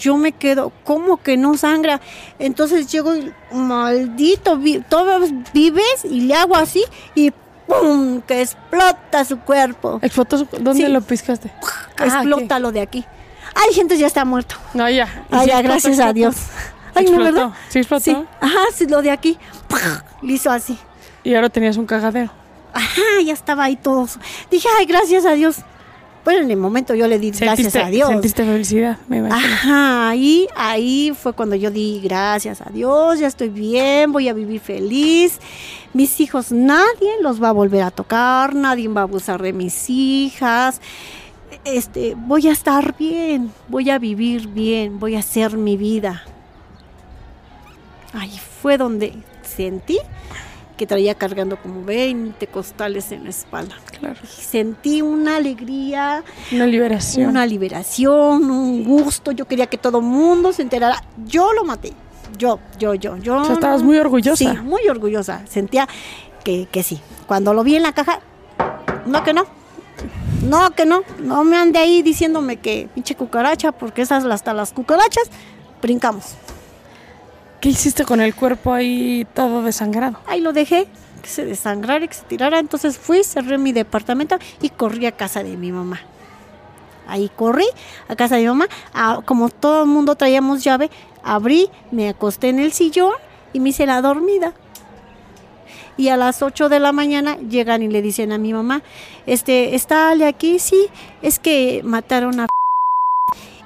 [0.00, 2.00] yo me quedo, ¿cómo que no sangra?
[2.38, 6.82] Entonces llego y, maldito, vi- todos vives y le hago así
[7.14, 7.32] y
[7.66, 8.20] ¡pum!
[8.22, 9.98] que explota su cuerpo.
[10.02, 10.38] ¿Explotó?
[10.38, 10.92] su- ¿Dónde Sí.
[10.92, 11.52] lo piscaste?
[11.98, 13.04] Ah, explota lo de aquí.
[13.54, 14.54] Ay, gente, ya está muerto.
[14.74, 15.24] No, ya.
[15.30, 16.12] ¿Y Ay, ya, explotó, gracias a?
[16.12, 16.36] Dios.
[16.94, 17.24] Ay, no, ¿Explotó?
[17.34, 17.50] ¿verdad?
[17.68, 18.04] ¿Sí explotó?
[18.04, 18.16] Sí.
[18.40, 19.36] Ajá, sí, lo de aquí.
[20.22, 20.78] Le hizo así.
[21.26, 22.30] Y ahora tenías un cagadero.
[22.72, 24.06] Ajá, ya estaba ahí todo.
[24.48, 25.56] Dije, ay, gracias a Dios.
[26.24, 28.10] Bueno, en el momento yo le di gracias a Dios.
[28.10, 29.36] Sentiste felicidad, me imagino.
[29.36, 34.34] Ajá, ahí, ahí fue cuando yo di gracias a Dios, ya estoy bien, voy a
[34.34, 35.40] vivir feliz.
[35.94, 39.90] Mis hijos, nadie los va a volver a tocar, nadie va a abusar de mis
[39.90, 40.80] hijas.
[41.64, 46.22] Este, voy a estar bien, voy a vivir bien, voy a hacer mi vida.
[48.12, 49.12] Ahí fue donde
[49.42, 49.98] sentí
[50.76, 53.76] que traía cargando como 20 costales en la espalda.
[53.98, 54.20] Claro.
[54.28, 57.30] Sentí una alegría, Una liberación.
[57.30, 59.32] una liberación, un gusto.
[59.32, 61.02] Yo quería que todo el mundo se enterara.
[61.26, 61.92] Yo lo maté.
[62.38, 63.38] Yo, yo, yo, yo.
[63.40, 64.36] O sea, estabas muy orgullosa.
[64.36, 65.42] Sí, muy orgullosa.
[65.48, 65.88] Sentía
[66.44, 67.00] que, que sí.
[67.26, 68.20] Cuando lo vi en la caja,
[69.06, 69.46] no que no.
[70.42, 71.02] No que no.
[71.20, 75.30] No me ande ahí diciéndome que pinche cucaracha, porque esas hasta las cucarachas
[75.80, 76.34] brincamos.
[77.60, 80.18] ¿Qué hiciste con el cuerpo ahí todo desangrado?
[80.26, 80.86] Ahí lo dejé.
[81.22, 82.58] que se desangrara y que se tirara.
[82.58, 86.00] Entonces fui, cerré mi departamento y corrí a casa de mi mamá.
[87.08, 87.66] Ahí corrí
[88.08, 88.68] a casa de mi mamá.
[88.92, 90.90] Ah, como todo el mundo traíamos llave,
[91.22, 93.14] abrí, me acosté en el sillón
[93.52, 94.52] y me hice la dormida.
[95.96, 98.82] Y a las 8 de la mañana llegan y le dicen a mi mamá,
[99.24, 100.58] este, ¿está Ale aquí?
[100.58, 100.88] Sí,
[101.22, 102.46] es que mataron a...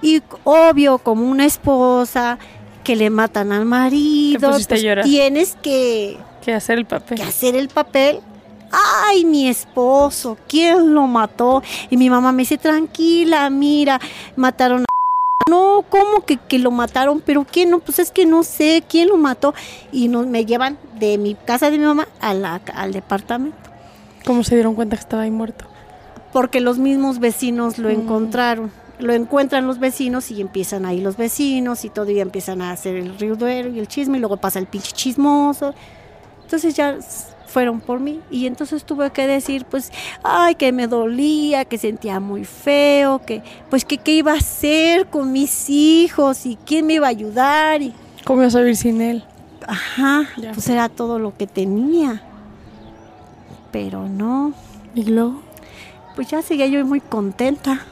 [0.00, 2.38] Y obvio, como una esposa
[2.84, 4.66] que le matan al marido, pues
[5.04, 7.18] tienes que Que hacer el papel.
[7.18, 8.20] que hacer el papel.
[8.72, 11.62] Ay, mi esposo, ¿quién lo mató?
[11.90, 14.00] Y mi mamá me dice, tranquila, mira,
[14.36, 14.84] mataron a...
[15.50, 17.20] No, ¿cómo que, que lo mataron?
[17.20, 17.70] ¿Pero quién?
[17.70, 19.52] No, pues es que no sé quién lo mató.
[19.90, 23.56] Y nos, me llevan de mi casa de mi mamá a la- al departamento.
[24.24, 25.64] ¿Cómo se dieron cuenta que estaba ahí muerto?
[26.32, 27.92] Porque los mismos vecinos lo Mm.
[27.92, 28.70] encontraron.
[29.00, 32.96] Lo encuentran los vecinos y empiezan ahí los vecinos y todo y empiezan a hacer
[32.96, 35.74] el riuduero y el chisme y luego pasa el pinche chismoso.
[36.44, 36.98] Entonces ya
[37.46, 39.90] fueron por mí y entonces tuve que decir pues,
[40.22, 45.06] ay, que me dolía, que sentía muy feo, que pues que qué iba a hacer
[45.08, 47.92] con mis hijos y quién me iba a ayudar y
[48.24, 49.24] ¿Cómo ibas a vivir sin él?
[49.66, 50.52] ajá, Ya.
[50.52, 52.22] pues era todo lo que tenía.
[53.72, 54.52] Pero no,
[54.94, 55.42] ¿Y luego?
[56.16, 57.86] pues ya seguía yo muy contenta.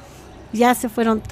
[0.52, 1.22] Ya se fueron,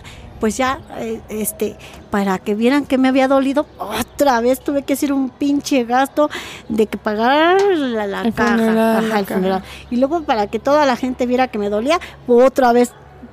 [0.40, 1.76] pues ya, eh, este,
[2.11, 6.29] para que vieran que me había dolido, otra vez tuve que hacer un pinche gasto
[6.68, 9.35] de que pagar la, la El caja, funeral, ajá, la el caja.
[9.40, 9.62] funeral.
[9.90, 12.92] Y luego para que toda la gente viera que me dolía, otra vez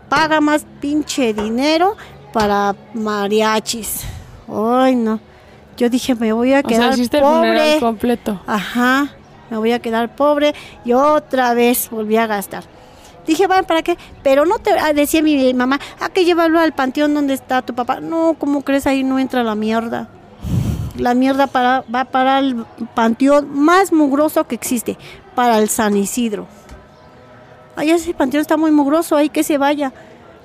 [0.10, 1.96] paga más pinche dinero
[2.32, 4.02] para mariachis.
[4.48, 5.20] Ay, no.
[5.78, 7.78] Yo dije, me voy a O sea, quedar el pobre.
[7.80, 8.40] completo.
[8.46, 9.08] Ajá,
[9.50, 10.54] me voy a quedar pobre
[10.86, 12.64] y otra vez volví a gastar.
[13.26, 13.98] Dije, bueno, ¿para qué?
[14.22, 17.74] Pero no te, ah, decía mi mamá, ¿a que llevarlo al panteón donde está tu
[17.74, 18.00] papá?
[18.00, 18.86] No, ¿cómo crees?
[18.86, 20.10] Ahí no entra la mierda.
[20.98, 24.98] La mierda para, va para el panteón más mugroso que existe,
[25.36, 26.48] para el San Isidro.
[27.76, 29.94] Ay, ese panteón está muy mugroso, ahí que se vaya.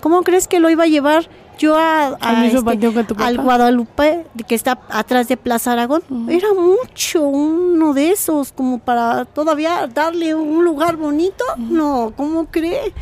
[0.01, 4.55] ¿Cómo crees que lo iba a llevar yo a, a Al este, al Guadalupe, que
[4.55, 6.03] está atrás de Plaza Aragón?
[6.29, 11.45] Era mucho, uno de esos, como para todavía darle un lugar bonito.
[11.59, 12.95] No, ¿cómo cree?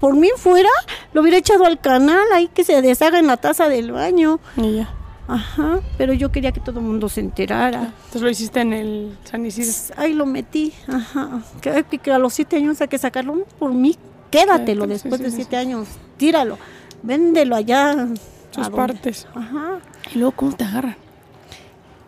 [0.00, 0.68] Por mí fuera,
[1.12, 4.40] lo hubiera echado al canal, ahí que se deshaga en la taza del baño.
[4.56, 4.94] Y ya.
[5.28, 7.92] Ajá, pero yo quería que todo el mundo se enterara.
[8.06, 9.94] Entonces lo hiciste en el San Isidro.
[9.96, 11.42] Ahí lo metí, ajá.
[11.60, 13.96] Que, a los siete años hay que sacarlo por mí.
[14.30, 15.56] Quédatelo Sí, después sí, de siete sí.
[15.56, 15.86] años.
[16.16, 16.58] Tíralo.
[17.02, 18.08] Véndelo allá.
[18.50, 19.26] Sus partes.
[19.34, 19.78] Ajá.
[20.14, 20.96] ¿Y luego cómo te agarran?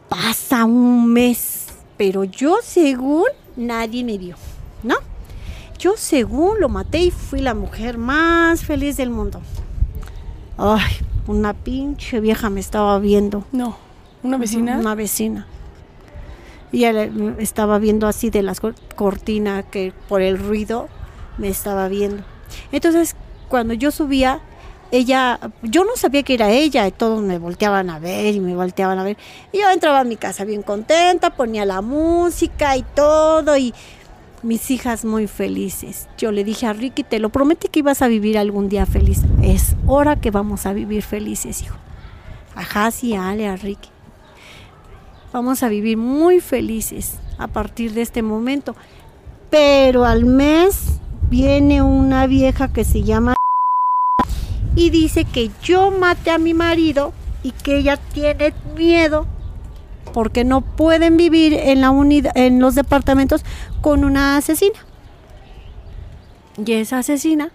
[0.08, 3.24] Pasa un mes, pero yo según
[3.56, 4.36] nadie me vio,
[4.82, 4.96] ¿no?
[5.78, 9.40] Yo según lo maté y fui la mujer más feliz del mundo.
[10.58, 10.92] Ay,
[11.26, 13.44] una pinche vieja me estaba viendo.
[13.52, 13.76] No.
[14.22, 14.78] ¿Una vecina?
[14.78, 15.46] Una vecina.
[16.70, 20.88] Y ella eh, estaba viendo así de las cor- cortinas que por el ruido
[21.38, 22.22] me estaba viendo.
[22.70, 23.16] Entonces,
[23.48, 24.40] cuando yo subía,
[24.92, 28.54] ella, yo no sabía que era ella, y todos me volteaban a ver y me
[28.54, 29.16] volteaban a ver.
[29.50, 33.72] Y yo entraba a mi casa bien contenta, ponía la música y todo, y
[34.42, 36.08] mis hijas muy felices.
[36.18, 39.22] Yo le dije a Ricky, te lo prometí que ibas a vivir algún día feliz.
[39.42, 41.76] Es hora que vamos a vivir felices, hijo.
[42.54, 43.88] A Hasi, a Ale, a Ricky.
[45.32, 48.76] Vamos a vivir muy felices a partir de este momento.
[49.48, 50.98] Pero al mes
[51.30, 53.36] viene una vieja que se llama
[54.74, 59.26] y dice que yo maté a mi marido y que ella tiene miedo
[60.12, 63.42] porque no pueden vivir en la unidad en los departamentos
[63.80, 64.78] con una asesina.
[66.64, 67.50] Y esa asesina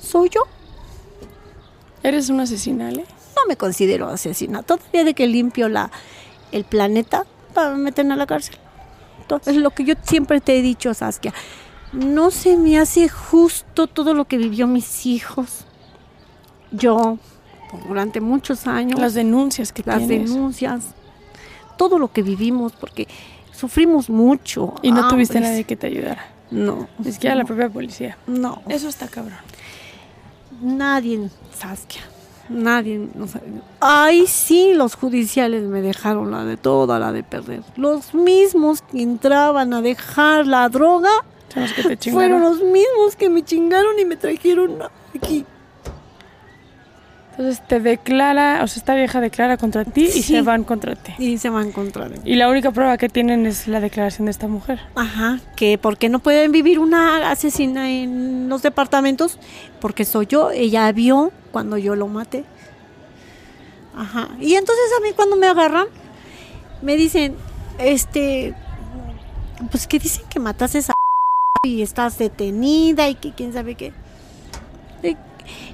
[0.00, 0.42] soy yo.
[2.02, 3.04] ¿Eres una asesina, Ale?
[3.36, 4.62] No me considero asesina.
[4.62, 5.90] Todavía de que limpio la,
[6.52, 8.56] el planeta para me meten a la cárcel.
[9.44, 11.34] Es lo que yo siempre te he dicho, Saskia.
[11.92, 15.64] No se me hace justo todo lo que vivió mis hijos.
[16.70, 17.18] Yo,
[17.88, 20.30] durante muchos años, Las denuncias que las tienes.
[20.32, 20.84] denuncias,
[21.76, 23.06] todo lo que vivimos, porque
[23.52, 24.74] sufrimos mucho.
[24.82, 25.50] Y no tuviste hambres.
[25.52, 26.26] nadie que te ayudara.
[26.50, 26.88] No.
[26.98, 28.16] Ni siquiera la propia policía.
[28.26, 28.62] No.
[28.68, 29.38] Eso está cabrón.
[30.60, 32.02] Nadie, Saskia.
[32.48, 33.08] Nadie.
[33.14, 33.32] nos.
[33.80, 37.62] Ay, sí, los judiciales me dejaron la de toda, la de perder.
[37.76, 41.10] Los mismos que entraban a dejar la droga
[41.52, 42.40] Son los que te chingaron.
[42.40, 44.78] fueron los mismos que me chingaron y me trajeron
[45.14, 45.44] aquí.
[47.38, 50.22] Entonces te declara, o sea, esta vieja declara contra ti y Sí.
[50.24, 51.12] se van contra ti.
[51.18, 52.10] Y se va a encontrar.
[52.24, 54.80] Y la única prueba que tienen es la declaración de esta mujer.
[54.96, 59.38] Ajá, que porque no pueden vivir una asesina en los departamentos,
[59.80, 62.44] porque soy yo, ella vio cuando yo lo maté.
[63.96, 64.28] Ajá.
[64.40, 65.86] Y entonces a mí cuando me agarran,
[66.82, 67.36] me dicen,
[67.78, 68.52] este,
[69.70, 70.92] pues que dicen que mataste a
[71.64, 73.92] y estás detenida y que quién sabe qué.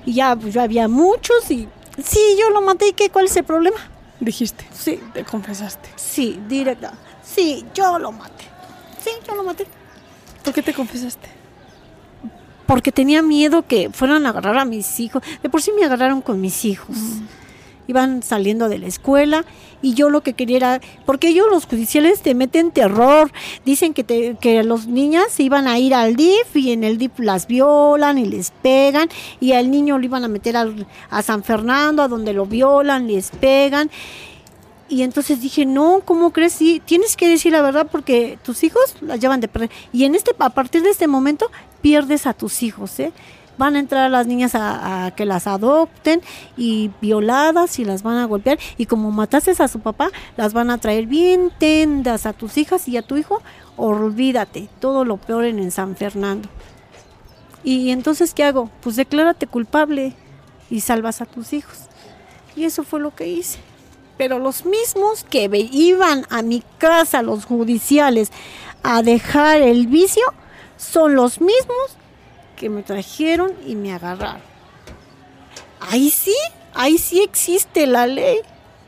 [0.04, 1.68] Y, ya, pues ya había muchos y
[2.02, 3.76] sí, yo lo maté y qué, ¿cuál es el problema?
[4.20, 5.88] Dijiste, Sí, te confesaste.
[5.96, 6.94] sí, directa.
[7.22, 8.44] Sí, yo lo maté.
[9.02, 9.66] Sí, yo lo maté.
[10.42, 11.28] ¿Por qué te confesaste?
[12.66, 15.22] Porque tenía miedo que fueran a agarrar a mis hijos.
[15.42, 16.96] De por sí me agarraron con mis hijos.
[17.86, 19.44] Iban saliendo de la escuela
[19.84, 23.30] y yo lo que quería era, porque ellos los judiciales te meten terror,
[23.66, 27.18] dicen que, te, que los niñas iban a ir al DIF y en el DIF
[27.18, 29.08] las violan y les pegan
[29.40, 33.06] y al niño lo iban a meter al- a San Fernando, a donde lo violan,
[33.06, 33.90] les pegan.
[34.88, 36.52] Y entonces dije, no, ¿cómo crees?
[36.52, 39.70] Sí, tienes que decir la verdad porque tus hijos las llevan de perder.
[39.92, 43.12] Y en este, a partir de este momento pierdes a tus hijos, ¿eh?
[43.56, 46.20] Van a entrar las niñas a, que las adopten
[46.56, 48.58] y violadas y las van a golpear.
[48.76, 52.88] Y como mataste a su papá, las van a traer bien tendas a tus hijas
[52.88, 53.42] y a tu hijo.
[53.76, 56.48] Olvídate, todo lo peor en, en San Fernando.
[57.62, 58.70] Y entonces, ¿qué hago?
[58.82, 60.14] Pues declárate culpable
[60.70, 61.78] y salvas a tus hijos.
[62.56, 63.58] Y eso fue lo que hice.
[64.16, 68.30] Pero los mismos que iban a mi casa, los judiciales,
[68.82, 70.22] a dejar el vicio,
[70.76, 71.96] son los mismos
[72.56, 74.42] que me trajeron y me agarraron.
[75.80, 76.34] Ahí sí,
[76.72, 78.38] ahí sí existe la ley.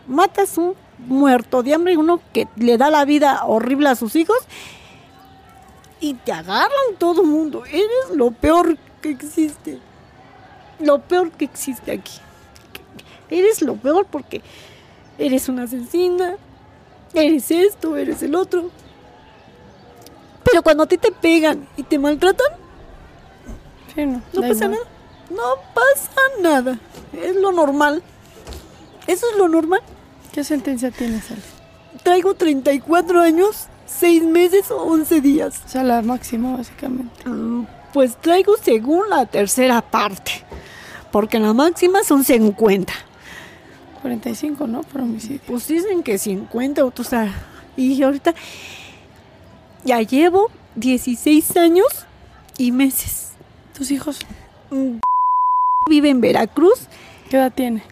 [0.07, 4.39] Matas un muerto de hambre, uno que le da la vida horrible a sus hijos,
[6.01, 7.65] y te agarran todo el mundo.
[7.67, 9.79] Eres lo peor que existe.
[10.79, 12.19] Lo peor que existe aquí.
[13.31, 14.43] Eres lo peor porque
[15.19, 16.37] eres una asesina,
[17.15, 18.71] eres esto, eres el otro.
[20.45, 22.47] Pero cuando a ti te pegan y te maltratan,
[23.97, 24.23] Sí, no.
[24.33, 24.71] pasa igual.
[24.71, 24.85] nada.
[25.31, 25.43] No
[25.75, 26.79] pasa nada.
[27.13, 28.03] Es lo normal.
[29.09, 29.81] Eso es lo normal.
[30.33, 31.41] ¿Qué sentencia tienes, Ale?
[32.05, 35.61] Traigo 34 años, 6 meses o 11 días.
[35.65, 37.29] O sea, la máxima, básicamente.
[37.29, 40.45] Mm, Pues traigo según la tercera parte.
[41.11, 42.93] Porque la máxima son 50.
[44.03, 44.83] 45, ¿no?
[44.83, 45.41] Por homicidio.
[45.47, 47.33] Pues dicen que 50, o sea,
[47.77, 48.35] y ahorita
[49.85, 51.87] ya llevo 16 años
[52.59, 53.26] y meses.
[53.77, 54.21] ¿Tus hijos?
[54.71, 54.99] Mm,
[55.89, 56.89] Vive en Veracruz,
[57.29, 57.83] ¿Qué edad tiene?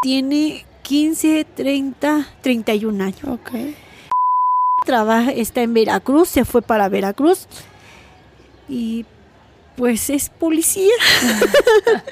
[0.00, 3.24] tiene 15, 30, 31 años.
[3.24, 3.50] Ok.
[4.86, 7.46] Trabaja, está en Veracruz, se fue para Veracruz
[8.68, 9.04] y
[9.76, 10.94] pues es policía.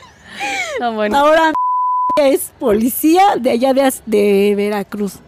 [0.80, 1.16] No, bueno.
[1.16, 1.52] Ahora
[2.20, 5.20] es policía de allá de, de Veracruz.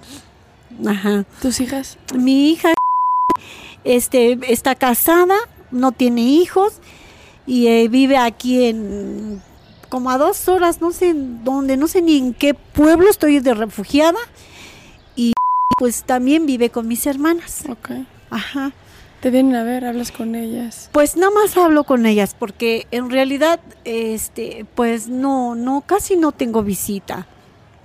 [0.85, 1.25] Ajá.
[1.41, 1.97] ¿Tus hijas?
[2.13, 2.75] Mi hija
[3.85, 5.37] este, está casada,
[5.71, 6.81] no tiene hijos
[7.47, 9.43] y eh, vive aquí en
[9.89, 13.39] como a dos horas, no sé en dónde, no sé ni en qué pueblo estoy
[13.39, 14.19] de refugiada
[15.15, 15.33] y
[15.79, 17.65] pues también vive con mis hermanas.
[17.69, 17.91] Ok.
[18.31, 18.73] Ajá.
[19.21, 20.91] Te vienen a ver, hablas con ellas.
[20.93, 26.33] Pues nada más hablo con ellas porque en realidad este pues no no casi no
[26.33, 27.27] tengo visita.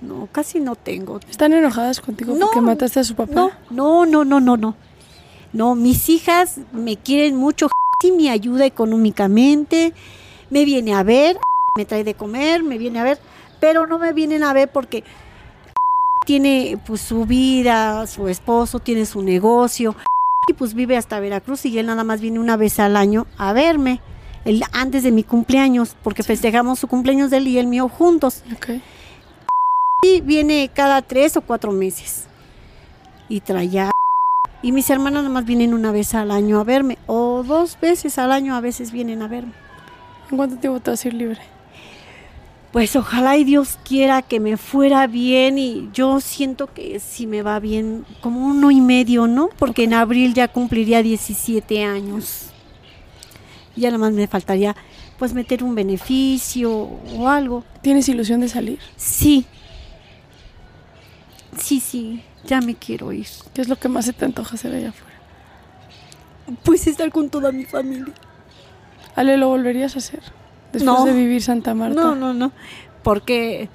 [0.02, 1.20] No, casi no tengo.
[1.30, 3.56] ¿Están enojadas contigo No, porque mataste a su papá?
[3.70, 4.74] No, no, no, no, no, no.
[5.52, 7.68] No, mis hijas me quieren mucho,
[8.10, 9.92] me ayuda económicamente,
[10.50, 11.38] me viene a ver,
[11.76, 13.18] me trae de comer, me viene a ver,
[13.60, 15.04] pero no me vienen a ver porque
[16.26, 19.94] tiene pues su vida, su esposo tiene su negocio
[20.48, 23.52] y pues vive hasta Veracruz y él nada más viene una vez al año a
[23.52, 24.00] verme.
[24.44, 28.42] El, antes de mi cumpleaños, porque festejamos su cumpleaños de él y el mío juntos.
[30.02, 32.26] Y viene cada tres o cuatro meses.
[33.28, 33.92] Y trae a-
[34.62, 36.96] Y mis hermanas nada más vienen una vez al año a verme.
[37.06, 39.52] O dos veces al año a veces vienen a verme.
[40.30, 41.40] ¿En cuánto tiempo te vas a ir libre?
[42.70, 47.42] Pues ojalá y Dios quiera que me fuera bien y yo siento que si me
[47.42, 49.50] va bien como uno y medio, ¿no?
[49.58, 52.46] Porque en abril ya cumpliría 17 años.
[53.76, 54.74] Ya nada más me faltaría
[55.18, 57.62] pues meter un beneficio o algo.
[57.82, 58.78] ¿Tienes ilusión de salir?
[58.96, 59.44] Sí.
[61.58, 63.26] Sí, sí, ya me quiero ir.
[63.54, 65.16] ¿Qué es lo que más se te antoja hacer allá afuera?
[66.64, 68.12] Pues estar con toda mi familia.
[69.14, 70.20] Ale, ¿lo volverías a hacer?
[70.72, 71.04] Después No.
[71.04, 71.94] de vivir Santa Marta.
[72.00, 72.52] No, no, no.
[73.02, 73.68] Porque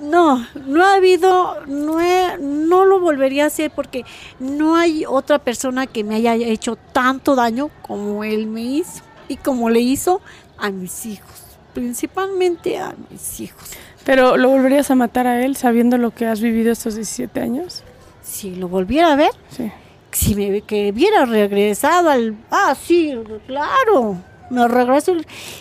[0.00, 4.04] no, no ha habido, no, he- no lo volvería a hacer porque
[4.38, 9.36] no hay otra persona que me haya hecho tanto daño como él me hizo y
[9.36, 10.20] como le hizo
[10.56, 11.47] a mis hijos,
[11.78, 13.62] principalmente a mis hijos.
[14.04, 17.82] ¿Pero lo volverías a matar a él sabiendo lo que has vivido estos 17 años?
[18.22, 19.70] Si lo volviera a ver, Sí.
[20.12, 23.14] si me que hubiera regresado al ah sí
[23.46, 24.16] claro
[24.50, 25.14] me regreso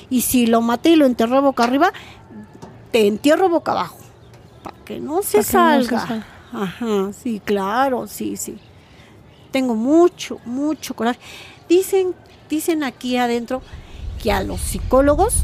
[0.09, 1.91] y si lo maté y lo enterré boca arriba
[2.91, 3.97] te entierro boca abajo
[4.63, 6.25] para que no se que no se salga salga.
[6.53, 8.57] ajá sí claro sí sí
[9.51, 11.19] tengo mucho, mucho coraje.
[11.69, 12.13] Dicen,
[12.49, 13.61] dicen aquí adentro
[14.21, 15.43] que a los psicólogos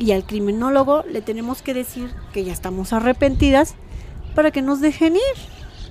[0.00, 3.74] y al criminólogo le tenemos que decir que ya estamos arrepentidas
[4.34, 5.20] para que nos dejen ir.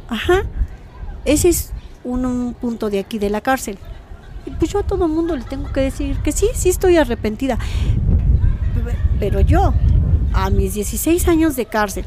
[0.09, 0.43] Ajá.
[1.25, 1.71] Ese es
[2.03, 3.77] un, un punto de aquí de la cárcel.
[4.47, 7.59] Y pues yo a todo mundo le tengo que decir que sí, sí estoy arrepentida.
[9.19, 9.75] Pero yo,
[10.33, 12.05] a mis 16 años de cárcel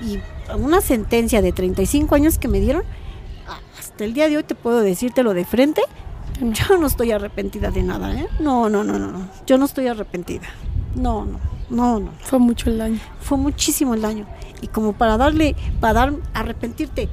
[0.00, 0.18] y
[0.58, 2.82] una sentencia de 35 años que me dieron,
[3.78, 5.82] hasta el día de hoy te puedo decírtelo de frente,
[6.40, 8.26] yo no estoy arrepentida de nada, ¿eh?
[8.40, 9.28] No, no, no, no, no.
[9.46, 10.48] Yo no estoy arrepentida.
[10.94, 11.38] No, no,
[11.70, 12.10] no, no.
[12.20, 12.98] Fue mucho el daño.
[13.20, 14.26] Fue muchísimo el daño.
[14.62, 17.08] Y como para darle, para dar, arrepentirte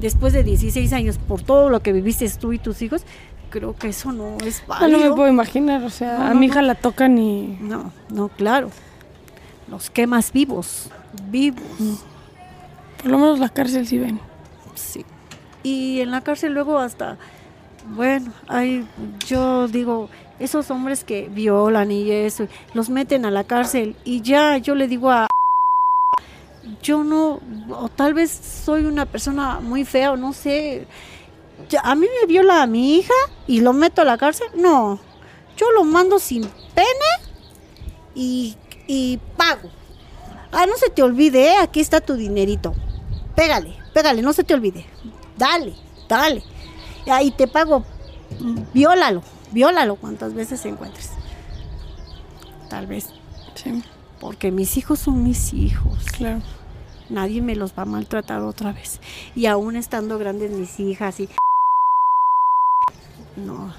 [0.00, 3.02] después de 16 años por todo lo que viviste tú y tus hijos,
[3.50, 4.98] creo que eso no es No, válido.
[4.98, 6.66] no me puedo imaginar, o sea, No, a no, mi hija no.
[6.68, 7.58] la tocan y...
[7.60, 8.70] No, no, claro.
[9.68, 10.90] Los quemas vivos,
[11.28, 11.64] vivos.
[13.02, 14.20] Por lo menos la cárcel sí ven.
[14.74, 15.04] Sí.
[15.62, 17.16] Y en la cárcel luego hasta,
[17.94, 18.86] bueno, hay,
[19.26, 20.08] yo digo,
[20.38, 24.88] esos hombres que violan y eso, los meten a la cárcel y ya yo le
[24.88, 25.26] digo a...
[26.82, 30.86] Yo no, o tal vez soy una persona muy fea o no sé.
[31.82, 33.14] A mí me viola a mi hija
[33.46, 34.48] y lo meto a la cárcel.
[34.56, 34.98] No,
[35.56, 36.42] yo lo mando sin
[36.74, 37.30] pene
[38.14, 38.56] y,
[38.86, 39.70] y pago.
[40.50, 41.56] Ah, no se te olvide, ¿eh?
[41.60, 42.74] aquí está tu dinerito.
[43.36, 44.86] Pégale, pégale, no se te olvide.
[45.36, 45.74] Dale,
[46.08, 46.42] dale.
[47.06, 47.84] Ahí te pago.
[48.74, 49.22] Viólalo,
[49.56, 51.12] viólalo cuantas veces encuentres.
[52.68, 53.14] Tal vez.
[53.54, 53.82] Sí,
[54.20, 56.04] Porque mis hijos son mis hijos.
[56.12, 56.42] claro.
[57.08, 59.00] Nadie me los va a maltratar otra vez.
[59.34, 61.28] Y aún estando grandes mis hijas y...
[63.36, 63.72] No.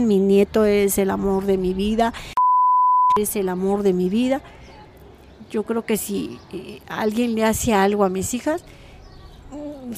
[0.00, 2.12] Mi nieto es el amor de mi vida.
[3.16, 4.40] Es el amor de mi vida.
[5.50, 8.62] Yo creo que si eh, alguien le hace algo a mis hijas,
[9.50, 9.94] mm,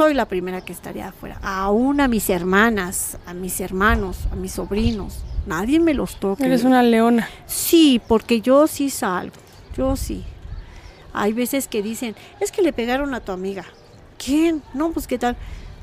[0.00, 1.38] soy la primera que estaría afuera.
[1.42, 5.18] Aún a mis hermanas, a mis hermanos, a mis sobrinos.
[5.44, 6.46] Nadie me los toque.
[6.46, 7.28] Eres una leona.
[7.44, 9.34] Sí, porque yo sí salgo,
[9.76, 10.24] yo sí.
[11.12, 13.66] Hay veces que dicen, es que le pegaron a tu amiga.
[14.16, 14.62] ¿Quién?
[14.72, 15.36] No, pues qué tal.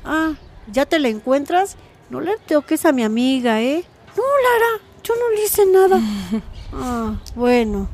[0.04, 0.32] Ah,
[0.72, 1.76] ya te la encuentras.
[2.10, 3.84] No le toques a mi amiga, ¿eh?
[4.16, 6.00] No, Lara, yo no le hice nada.
[6.72, 7.88] Ah, bueno.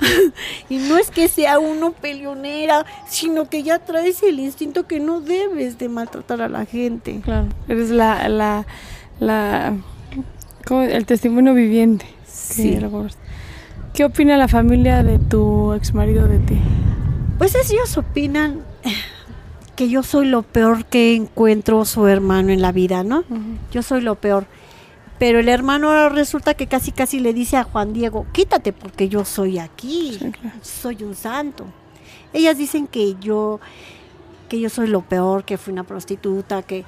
[0.68, 5.20] y no es que sea uno peleonera, sino que ya traes el instinto que no
[5.20, 7.20] debes de maltratar a la gente.
[7.24, 7.46] Claro.
[7.68, 8.66] Eres la, la,
[9.20, 9.74] la,
[10.70, 12.06] el testimonio viviente.
[12.26, 12.78] Sí.
[13.94, 16.58] ¿Qué opina la familia de tu ex marido de ti?
[17.38, 18.60] Pues es- ellos opinan
[19.74, 23.24] que yo soy lo peor que encuentro su hermano en la vida, ¿no?
[23.72, 24.46] Yo soy lo peor.
[25.18, 29.24] Pero el hermano resulta que casi casi le dice a Juan Diego, quítate porque yo
[29.24, 30.56] soy aquí, Sí, claro.
[30.62, 31.64] soy un santo.
[32.34, 33.58] Ellas dicen que yo,
[34.48, 36.84] que yo soy lo peor, que fui una prostituta, que,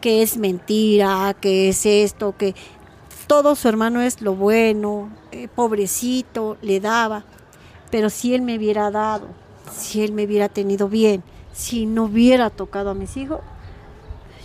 [0.00, 2.54] que es mentira, que es esto, que
[3.26, 7.24] todo su hermano es lo bueno, eh, pobrecito, le daba.
[7.90, 9.28] Pero si él me hubiera dado,
[9.70, 11.22] si él me hubiera tenido bien,
[11.52, 13.40] si no hubiera tocado a mis hijos,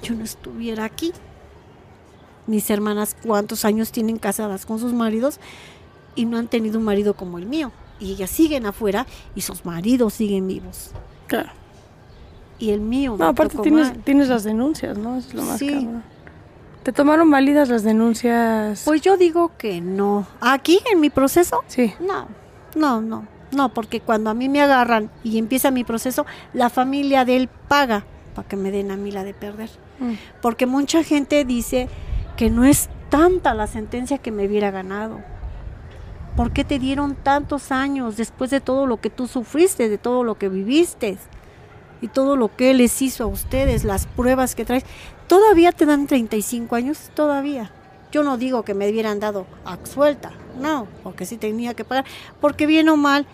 [0.03, 1.13] yo no estuviera aquí.
[2.47, 5.39] Mis hermanas, ¿cuántos años tienen casadas con sus maridos
[6.15, 7.71] y no han tenido un marido como el mío?
[7.99, 10.91] Y ellas siguen afuera y sus maridos siguen vivos.
[11.27, 11.49] Claro.
[12.57, 15.17] Y el mío No, aparte tienes, tienes las denuncias, ¿no?
[15.17, 15.69] Eso es lo más Sí.
[15.69, 16.03] cabrón.
[16.83, 18.81] ¿Te tomaron válidas las denuncias?
[18.85, 20.25] Pues yo digo que no.
[20.41, 21.63] ¿Aquí en mi proceso?
[21.67, 21.93] sí.
[21.99, 22.27] No,
[22.75, 23.27] no, no.
[23.51, 27.49] No, porque cuando a mí me agarran y empieza mi proceso, la familia de él
[27.67, 29.69] paga para que me den a mí la de perder.
[29.99, 30.13] Mm.
[30.41, 31.89] Porque mucha gente dice
[32.35, 35.19] que no es tanta la sentencia que me hubiera ganado.
[36.35, 40.23] ¿Por qué te dieron tantos años después de todo lo que tú sufriste, de todo
[40.23, 41.17] lo que viviste
[42.01, 44.85] y todo lo que les hizo a ustedes, las pruebas que traes?
[45.27, 47.09] ¿Todavía te dan 35 años?
[47.13, 47.71] Todavía.
[48.11, 49.45] Yo no digo que me hubieran dado
[49.83, 52.05] suelta, no, porque sí tenía que pagar,
[52.41, 53.25] porque bien o mal,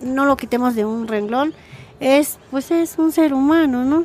[0.00, 1.54] no lo quitemos de un renglón,
[2.00, 4.04] es, pues es un ser humano, ¿no?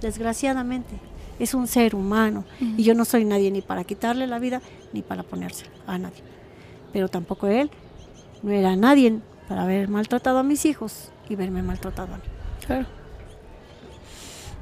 [0.00, 0.96] Desgraciadamente,
[1.38, 2.44] es un ser humano.
[2.60, 4.60] Y yo no soy nadie ni para quitarle la vida,
[4.92, 6.22] ni para ponérsela a nadie.
[6.92, 7.70] Pero tampoco él
[8.42, 9.18] no era nadie
[9.48, 12.22] para haber maltratado a mis hijos y verme maltratado a mí.
[12.66, 12.86] Claro.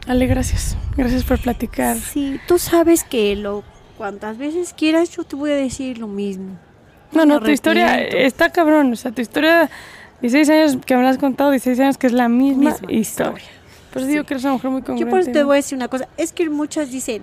[0.06, 0.76] Ale, gracias.
[0.96, 1.96] Gracias por platicar.
[1.96, 3.62] Sí, tú sabes que lo
[3.98, 6.56] cuantas veces quieras yo te voy a decir lo mismo.
[7.12, 8.92] No, no, tu historia está cabrón.
[8.92, 9.68] O sea, tu historia,
[10.22, 13.40] 16 años que me la has contado, 16 años que es la misma, Misma historia.
[13.40, 13.59] historia.
[13.93, 15.11] Por eso digo que eres una mujer muy Yo congruente.
[15.11, 17.22] por eso te voy a decir una cosa, es que muchas dicen,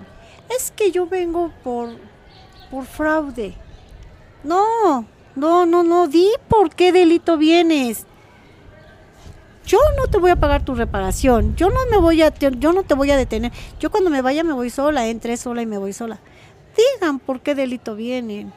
[0.56, 1.90] es que yo vengo por,
[2.70, 3.54] por fraude.
[4.44, 5.04] No,
[5.34, 8.04] no, no, no, di por qué delito vienes.
[9.66, 12.72] yo no te voy a pagar tu reparación, yo no me voy a, te- yo
[12.72, 15.66] no te voy a detener, yo cuando me vaya me voy sola, entré sola y
[15.66, 16.18] me voy sola.
[16.76, 18.52] Digan por qué delito vienen,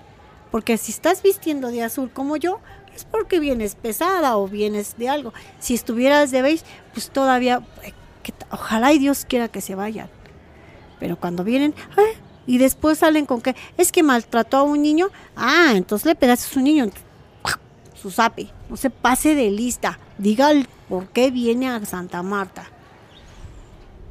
[0.51, 2.59] porque si estás vistiendo de azul como yo,
[2.95, 5.33] es porque vienes pesada o vienes de algo.
[5.59, 7.61] Si estuvieras de beige, pues todavía,
[8.21, 10.09] que ojalá y Dios quiera que se vayan.
[10.99, 12.13] Pero cuando vienen, "Ay",
[12.47, 16.45] y después salen con que es que maltrató a un niño, ah, entonces le pegaste
[16.45, 16.89] a su niño,
[17.95, 22.63] su zape, no se pase de lista, diga el por qué viene a Santa Marta.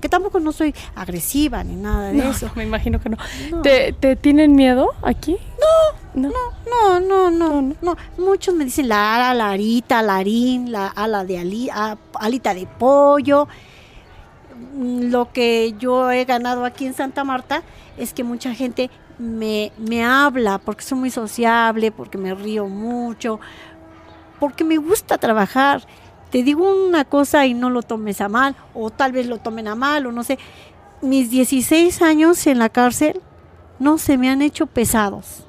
[0.01, 2.47] Que tampoco no soy agresiva ni nada de No, eso.
[2.47, 3.19] no, me imagino que no.
[3.63, 5.37] ¿Te, te tienen miedo aquí?
[6.15, 6.29] No.
[6.29, 6.31] No.
[6.67, 7.97] No, no, no, no.
[8.17, 12.67] Muchos me dicen la ala, la arita, larín, la ala de ali, a- alita de
[12.67, 13.47] pollo.
[14.75, 17.63] Mm, Lo que yo he ganado aquí en Santa Marta
[17.97, 23.41] es que mucha gente me, me habla porque soy muy sociable, porque me río mucho,
[24.39, 25.83] porque me gusta trabajar.
[26.31, 29.69] Te digo una cosa y no lo tomes a mal, o tal vez lo tomen
[29.69, 30.39] a mal, o no sé.
[31.03, 33.21] Mis 16 años en la cárcel
[33.79, 35.45] no se me han hecho pesados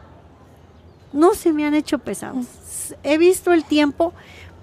[1.13, 2.45] no se me han hecho pesados.
[3.03, 4.13] He visto el tiempo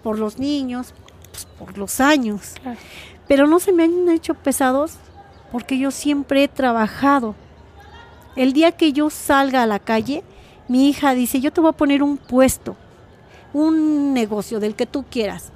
[0.03, 0.94] por los niños,
[1.30, 2.78] pues, por los años, Claro.
[3.29, 4.95] Pero no se me han hecho pesados
[5.53, 7.35] porque yo siempre he trabajado.
[8.37, 10.24] El día que yo salga a la calle,
[10.68, 12.76] mi hija dice, yo te voy a poner un puesto,
[13.53, 15.53] un negocio del que tú quieras.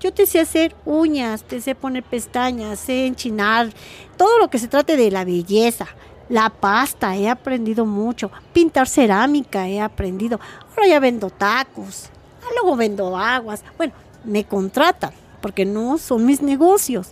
[0.00, 3.70] Yo te sé hacer uñas, te sé poner pestañas, sé enchinar,
[4.16, 5.86] todo lo que se trate de la belleza.
[6.28, 8.30] La pasta, he aprendido mucho.
[8.52, 10.40] Pintar cerámica, he aprendido.
[10.70, 12.10] Ahora ya vendo tacos.
[12.42, 13.62] Ah, Luego vendo aguas.
[13.76, 13.92] Bueno,
[14.24, 15.12] me contratan,
[15.42, 17.10] porque no son mis negocios.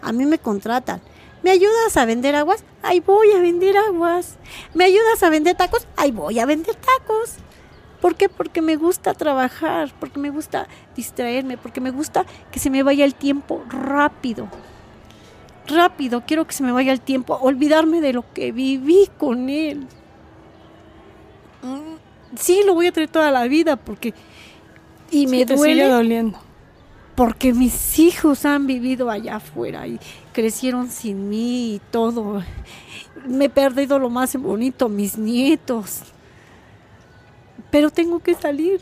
[0.00, 1.02] A mí me contratan.
[1.42, 2.64] ¿Me ayudas a vender aguas?
[2.82, 4.38] Ahí voy a vender aguas.
[4.72, 5.86] ¿Me ayudas a vender tacos?
[5.96, 7.34] Ahí voy a vender tacos.
[8.00, 8.28] ¿Por qué?
[8.28, 10.66] Porque me gusta trabajar, porque me gusta
[10.96, 14.48] distraerme, porque me gusta que se me vaya el tiempo rápido.
[15.66, 19.86] Rápido, quiero que se me vaya el tiempo, olvidarme de lo que viví con él.
[21.62, 21.92] Mm,
[22.38, 24.14] Sí, lo voy a tener toda la vida porque...
[25.10, 26.38] Y me sigue duele doliendo.
[27.14, 30.00] Porque mis hijos han vivido allá afuera y
[30.32, 32.42] crecieron sin mí y todo.
[33.26, 36.00] Me he perdido lo más bonito, mis nietos.
[37.70, 38.80] Pero tengo que salir.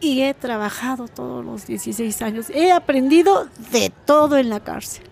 [0.00, 2.50] Y he trabajado todos los 16 años.
[2.50, 5.04] He aprendido de todo en la cárcel.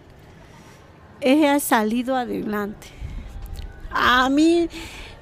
[1.21, 2.89] He salido adelante.
[3.91, 4.69] A mí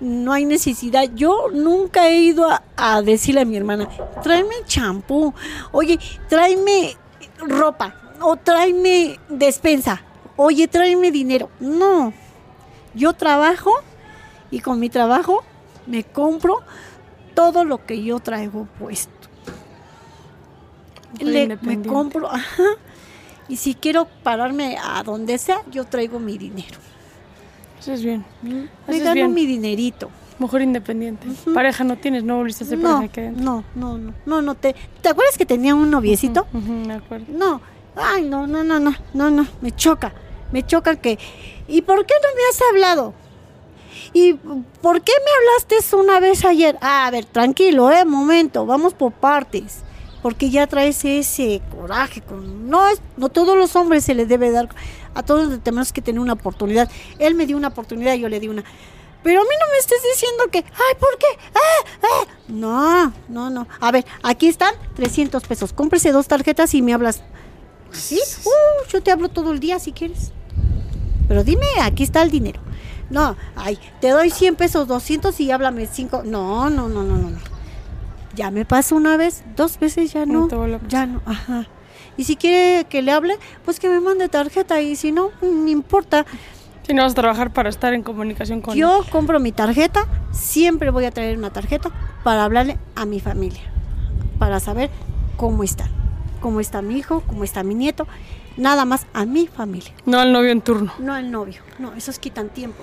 [0.03, 1.05] no hay necesidad.
[1.15, 3.89] Yo nunca he ido a, a decirle a mi hermana,
[4.23, 5.33] tráeme champú,
[5.71, 5.99] oye,
[6.29, 6.97] tráeme
[7.39, 10.03] ropa, o tráeme despensa,
[10.37, 11.49] oye, tráeme dinero.
[11.61, 12.13] No,
[12.95, 13.71] yo trabajo
[14.51, 15.45] y con mi trabajo
[15.87, 16.61] me compro
[17.35, 19.13] todo lo que yo traigo puesto.
[21.21, 22.65] Le- me compro, ajá.
[23.49, 26.79] Y si quiero pararme a donde sea, yo traigo mi dinero.
[27.83, 28.25] Eso es bien.
[28.43, 29.35] Me Haces gano bien.
[29.35, 30.09] mi dinerito.
[30.39, 31.27] Mujer independiente.
[31.53, 34.77] Pareja no tienes, no volviste a ser No, pareja no, no, no, no, no te.
[35.01, 36.47] ¿Te acuerdas que tenía un noviecito?
[36.53, 37.27] Me acuerdo.
[37.29, 37.61] No,
[37.97, 40.13] ay, no, no, no, no, no, no, me choca,
[40.53, 41.19] me choca que.
[41.67, 43.15] ¿Y por qué no me has hablado?
[44.13, 46.79] ¿Y por qué me hablaste una vez ayer?
[46.81, 49.83] Ah, a ver, tranquilo, eh, momento, vamos por partes.
[50.23, 52.21] Porque ya traes ese coraje.
[52.21, 54.69] Con, no, es, no todos los hombres se les debe dar.
[55.15, 56.91] A todos tenemos que tener una oportunidad.
[57.19, 58.65] Él me dio una oportunidad, yo le di una.
[59.23, 61.27] Pero a mí no me estés diciendo que, ay, ¿por qué?
[61.55, 62.27] Ah, ah.
[62.49, 63.69] No, no, no.
[63.81, 65.73] A ver, aquí están 300 pesos.
[65.73, 67.23] Cómprese dos tarjetas y me hablas.
[67.93, 68.19] ¿Sí?
[68.45, 70.33] Uh, yo te hablo todo el día si quieres.
[71.29, 72.61] Pero dime, aquí está el dinero.
[73.11, 76.23] No, ay, te doy 100 pesos, 200 y háblame 5.
[76.25, 77.39] No, no, no, no, no.
[78.35, 80.49] Ya me pasó una vez, dos veces ya No
[80.89, 81.67] ya no, ajá.
[82.17, 85.69] Y si quiere que le hable, pues que me mande tarjeta y si no, no
[85.69, 86.27] importa.
[86.87, 90.91] Si no vas a trabajar para estar en comunicación con Yo compro mi tarjeta, siempre
[90.91, 91.91] voy a traer una tarjeta
[92.25, 93.63] para hablarle a mi familia,
[94.39, 94.91] para saber
[95.37, 95.91] cómo están,
[96.41, 98.07] cómo está mi hijo, cómo está mi nieto,
[98.57, 100.93] nada más a mi familia, No al novio en turno.
[100.99, 101.63] no al novio.
[101.79, 102.83] No, esos quitan tiempo.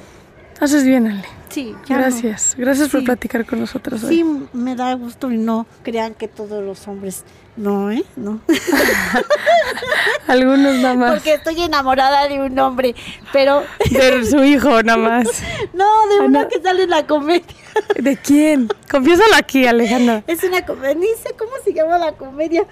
[0.60, 1.24] Haces bien, Ale.
[1.49, 1.80] Sí, no.
[1.97, 2.55] Gracias.
[2.57, 3.05] Gracias por Sí.
[3.05, 4.16] platicar con nosotros hoy.
[4.18, 7.24] Sí, me da gusto y no crean que todos los hombres,
[7.57, 8.03] no, ¿eh?
[8.16, 8.39] No.
[10.28, 11.14] Algunos nada más.
[11.14, 12.93] Porque estoy enamorada de un hombre,
[13.34, 15.26] pero De su hijo nada más.
[15.74, 16.47] no, de Ah, una no.
[16.49, 17.45] que sale en la comedia.
[17.99, 18.68] ¿De quién?
[18.91, 20.24] Confiésalo aquí, Alejandra.
[20.28, 22.66] Es una comedia, ni sé cómo se llama la comedia.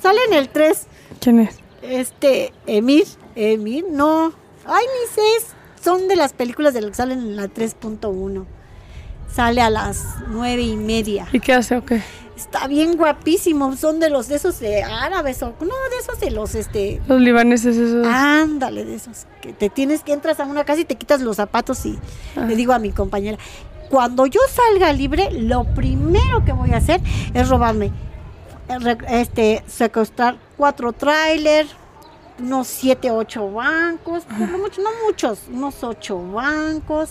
[0.00, 0.86] Sale en el 3.
[1.20, 1.58] ¿Quién es?
[1.82, 4.32] Este, Emir, Emir, no.
[4.64, 5.46] Ay, ni sé,
[5.82, 8.44] son de las películas de las que salen en la 3.1.
[9.34, 11.26] Sale a las nueve y media.
[11.32, 12.02] ¿Y qué hace o qué?
[12.36, 13.74] Está bien guapísimo.
[13.76, 17.00] Son de los de esos de árabes o no, de esos de los este.
[17.08, 18.06] Los libaneses esos.
[18.06, 19.26] Ándale, de esos.
[19.40, 21.98] Que te tienes que entras a una casa y te quitas los zapatos y
[22.36, 22.44] Ah.
[22.44, 23.38] le digo a mi compañera,
[23.88, 27.00] cuando yo salga libre, lo primero que voy a hacer
[27.32, 27.86] es robarme,
[28.68, 31.70] eh, este, secuestrar cuatro trailers,
[32.42, 37.10] unos siete, ocho bancos, por lo mucho, no muchos, unos ocho bancos,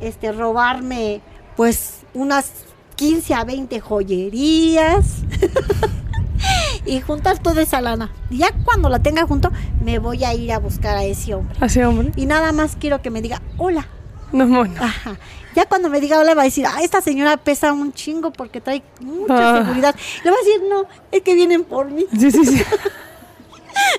[0.00, 1.20] este, robarme,
[1.56, 2.50] pues, unas
[2.96, 5.18] 15 a 20 joyerías.
[6.86, 8.10] y juntar toda esa lana.
[8.30, 9.50] Ya cuando la tenga junto,
[9.82, 11.56] me voy a ir a buscar a ese hombre.
[11.60, 12.12] Así, hombre.
[12.16, 13.86] Y nada más quiero que me diga, hola.
[14.32, 14.74] No, bueno.
[14.80, 15.16] Ajá.
[15.54, 18.60] Ya cuando me diga hola va a decir, ah, esta señora pesa un chingo porque
[18.60, 19.62] trae mucha Ah.
[19.64, 19.94] seguridad.
[20.24, 22.04] Le va a decir, no, es que vienen por mí.
[22.18, 22.62] Sí, sí, sí.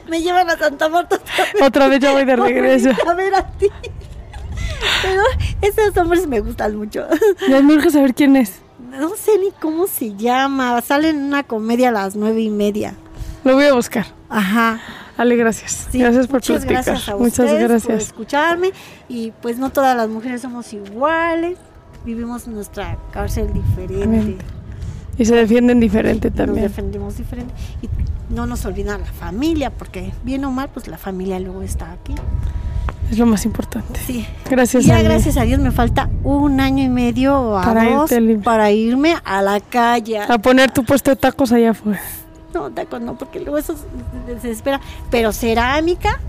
[0.10, 1.62] Me llevan a Santa Marta otra vez.
[1.62, 2.89] Otra vez ya voy de regreso.
[3.08, 3.68] A ver a ti.
[5.01, 5.22] Pero
[5.62, 7.06] esos hombres me gustan mucho.
[7.49, 8.60] Ya me urge saber quién es.
[8.99, 10.80] No sé ni cómo se llama.
[10.82, 12.93] Sale en una comedia a las nueve y media.
[13.43, 14.06] Lo voy a buscar.
[14.30, 14.80] Ajá.
[15.18, 15.88] Ale, gracias.
[15.91, 16.86] Sí, gracias por muchas platicar.
[16.86, 18.03] gracias a Muchas ustedes por gracias.
[18.03, 18.72] escucharme
[19.08, 21.58] y pues no todas las mujeres somos iguales,
[22.03, 24.45] vivimos nuestra cárcel diferente, Diferente.
[25.18, 26.68] Y se defienden diferente nos también.
[26.68, 27.89] defendemos diferente y
[28.34, 32.16] no nos olvida la familia porque bien o mal pues la familia luego está aquí.
[33.09, 33.99] Es lo más importante.
[34.05, 34.26] Sí.
[34.49, 35.03] Gracias, ya Ale.
[35.03, 38.11] gracias a Dios me falta un año y medio a Para dos
[38.43, 40.20] para irme a la calle.
[40.20, 42.01] A poner tu puesto de tacos allá afuera.
[42.53, 44.82] No, tacos no, porque luego eso se desespera.
[45.11, 46.20] Pero cerámica,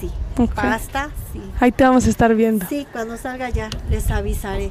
[0.00, 0.10] sí.
[0.38, 0.54] Ok.
[0.54, 1.42] Pasta, sí.
[1.60, 2.64] Ahí te vamos a estar viendo.
[2.68, 4.70] Sí, cuando salga ya les avisaré.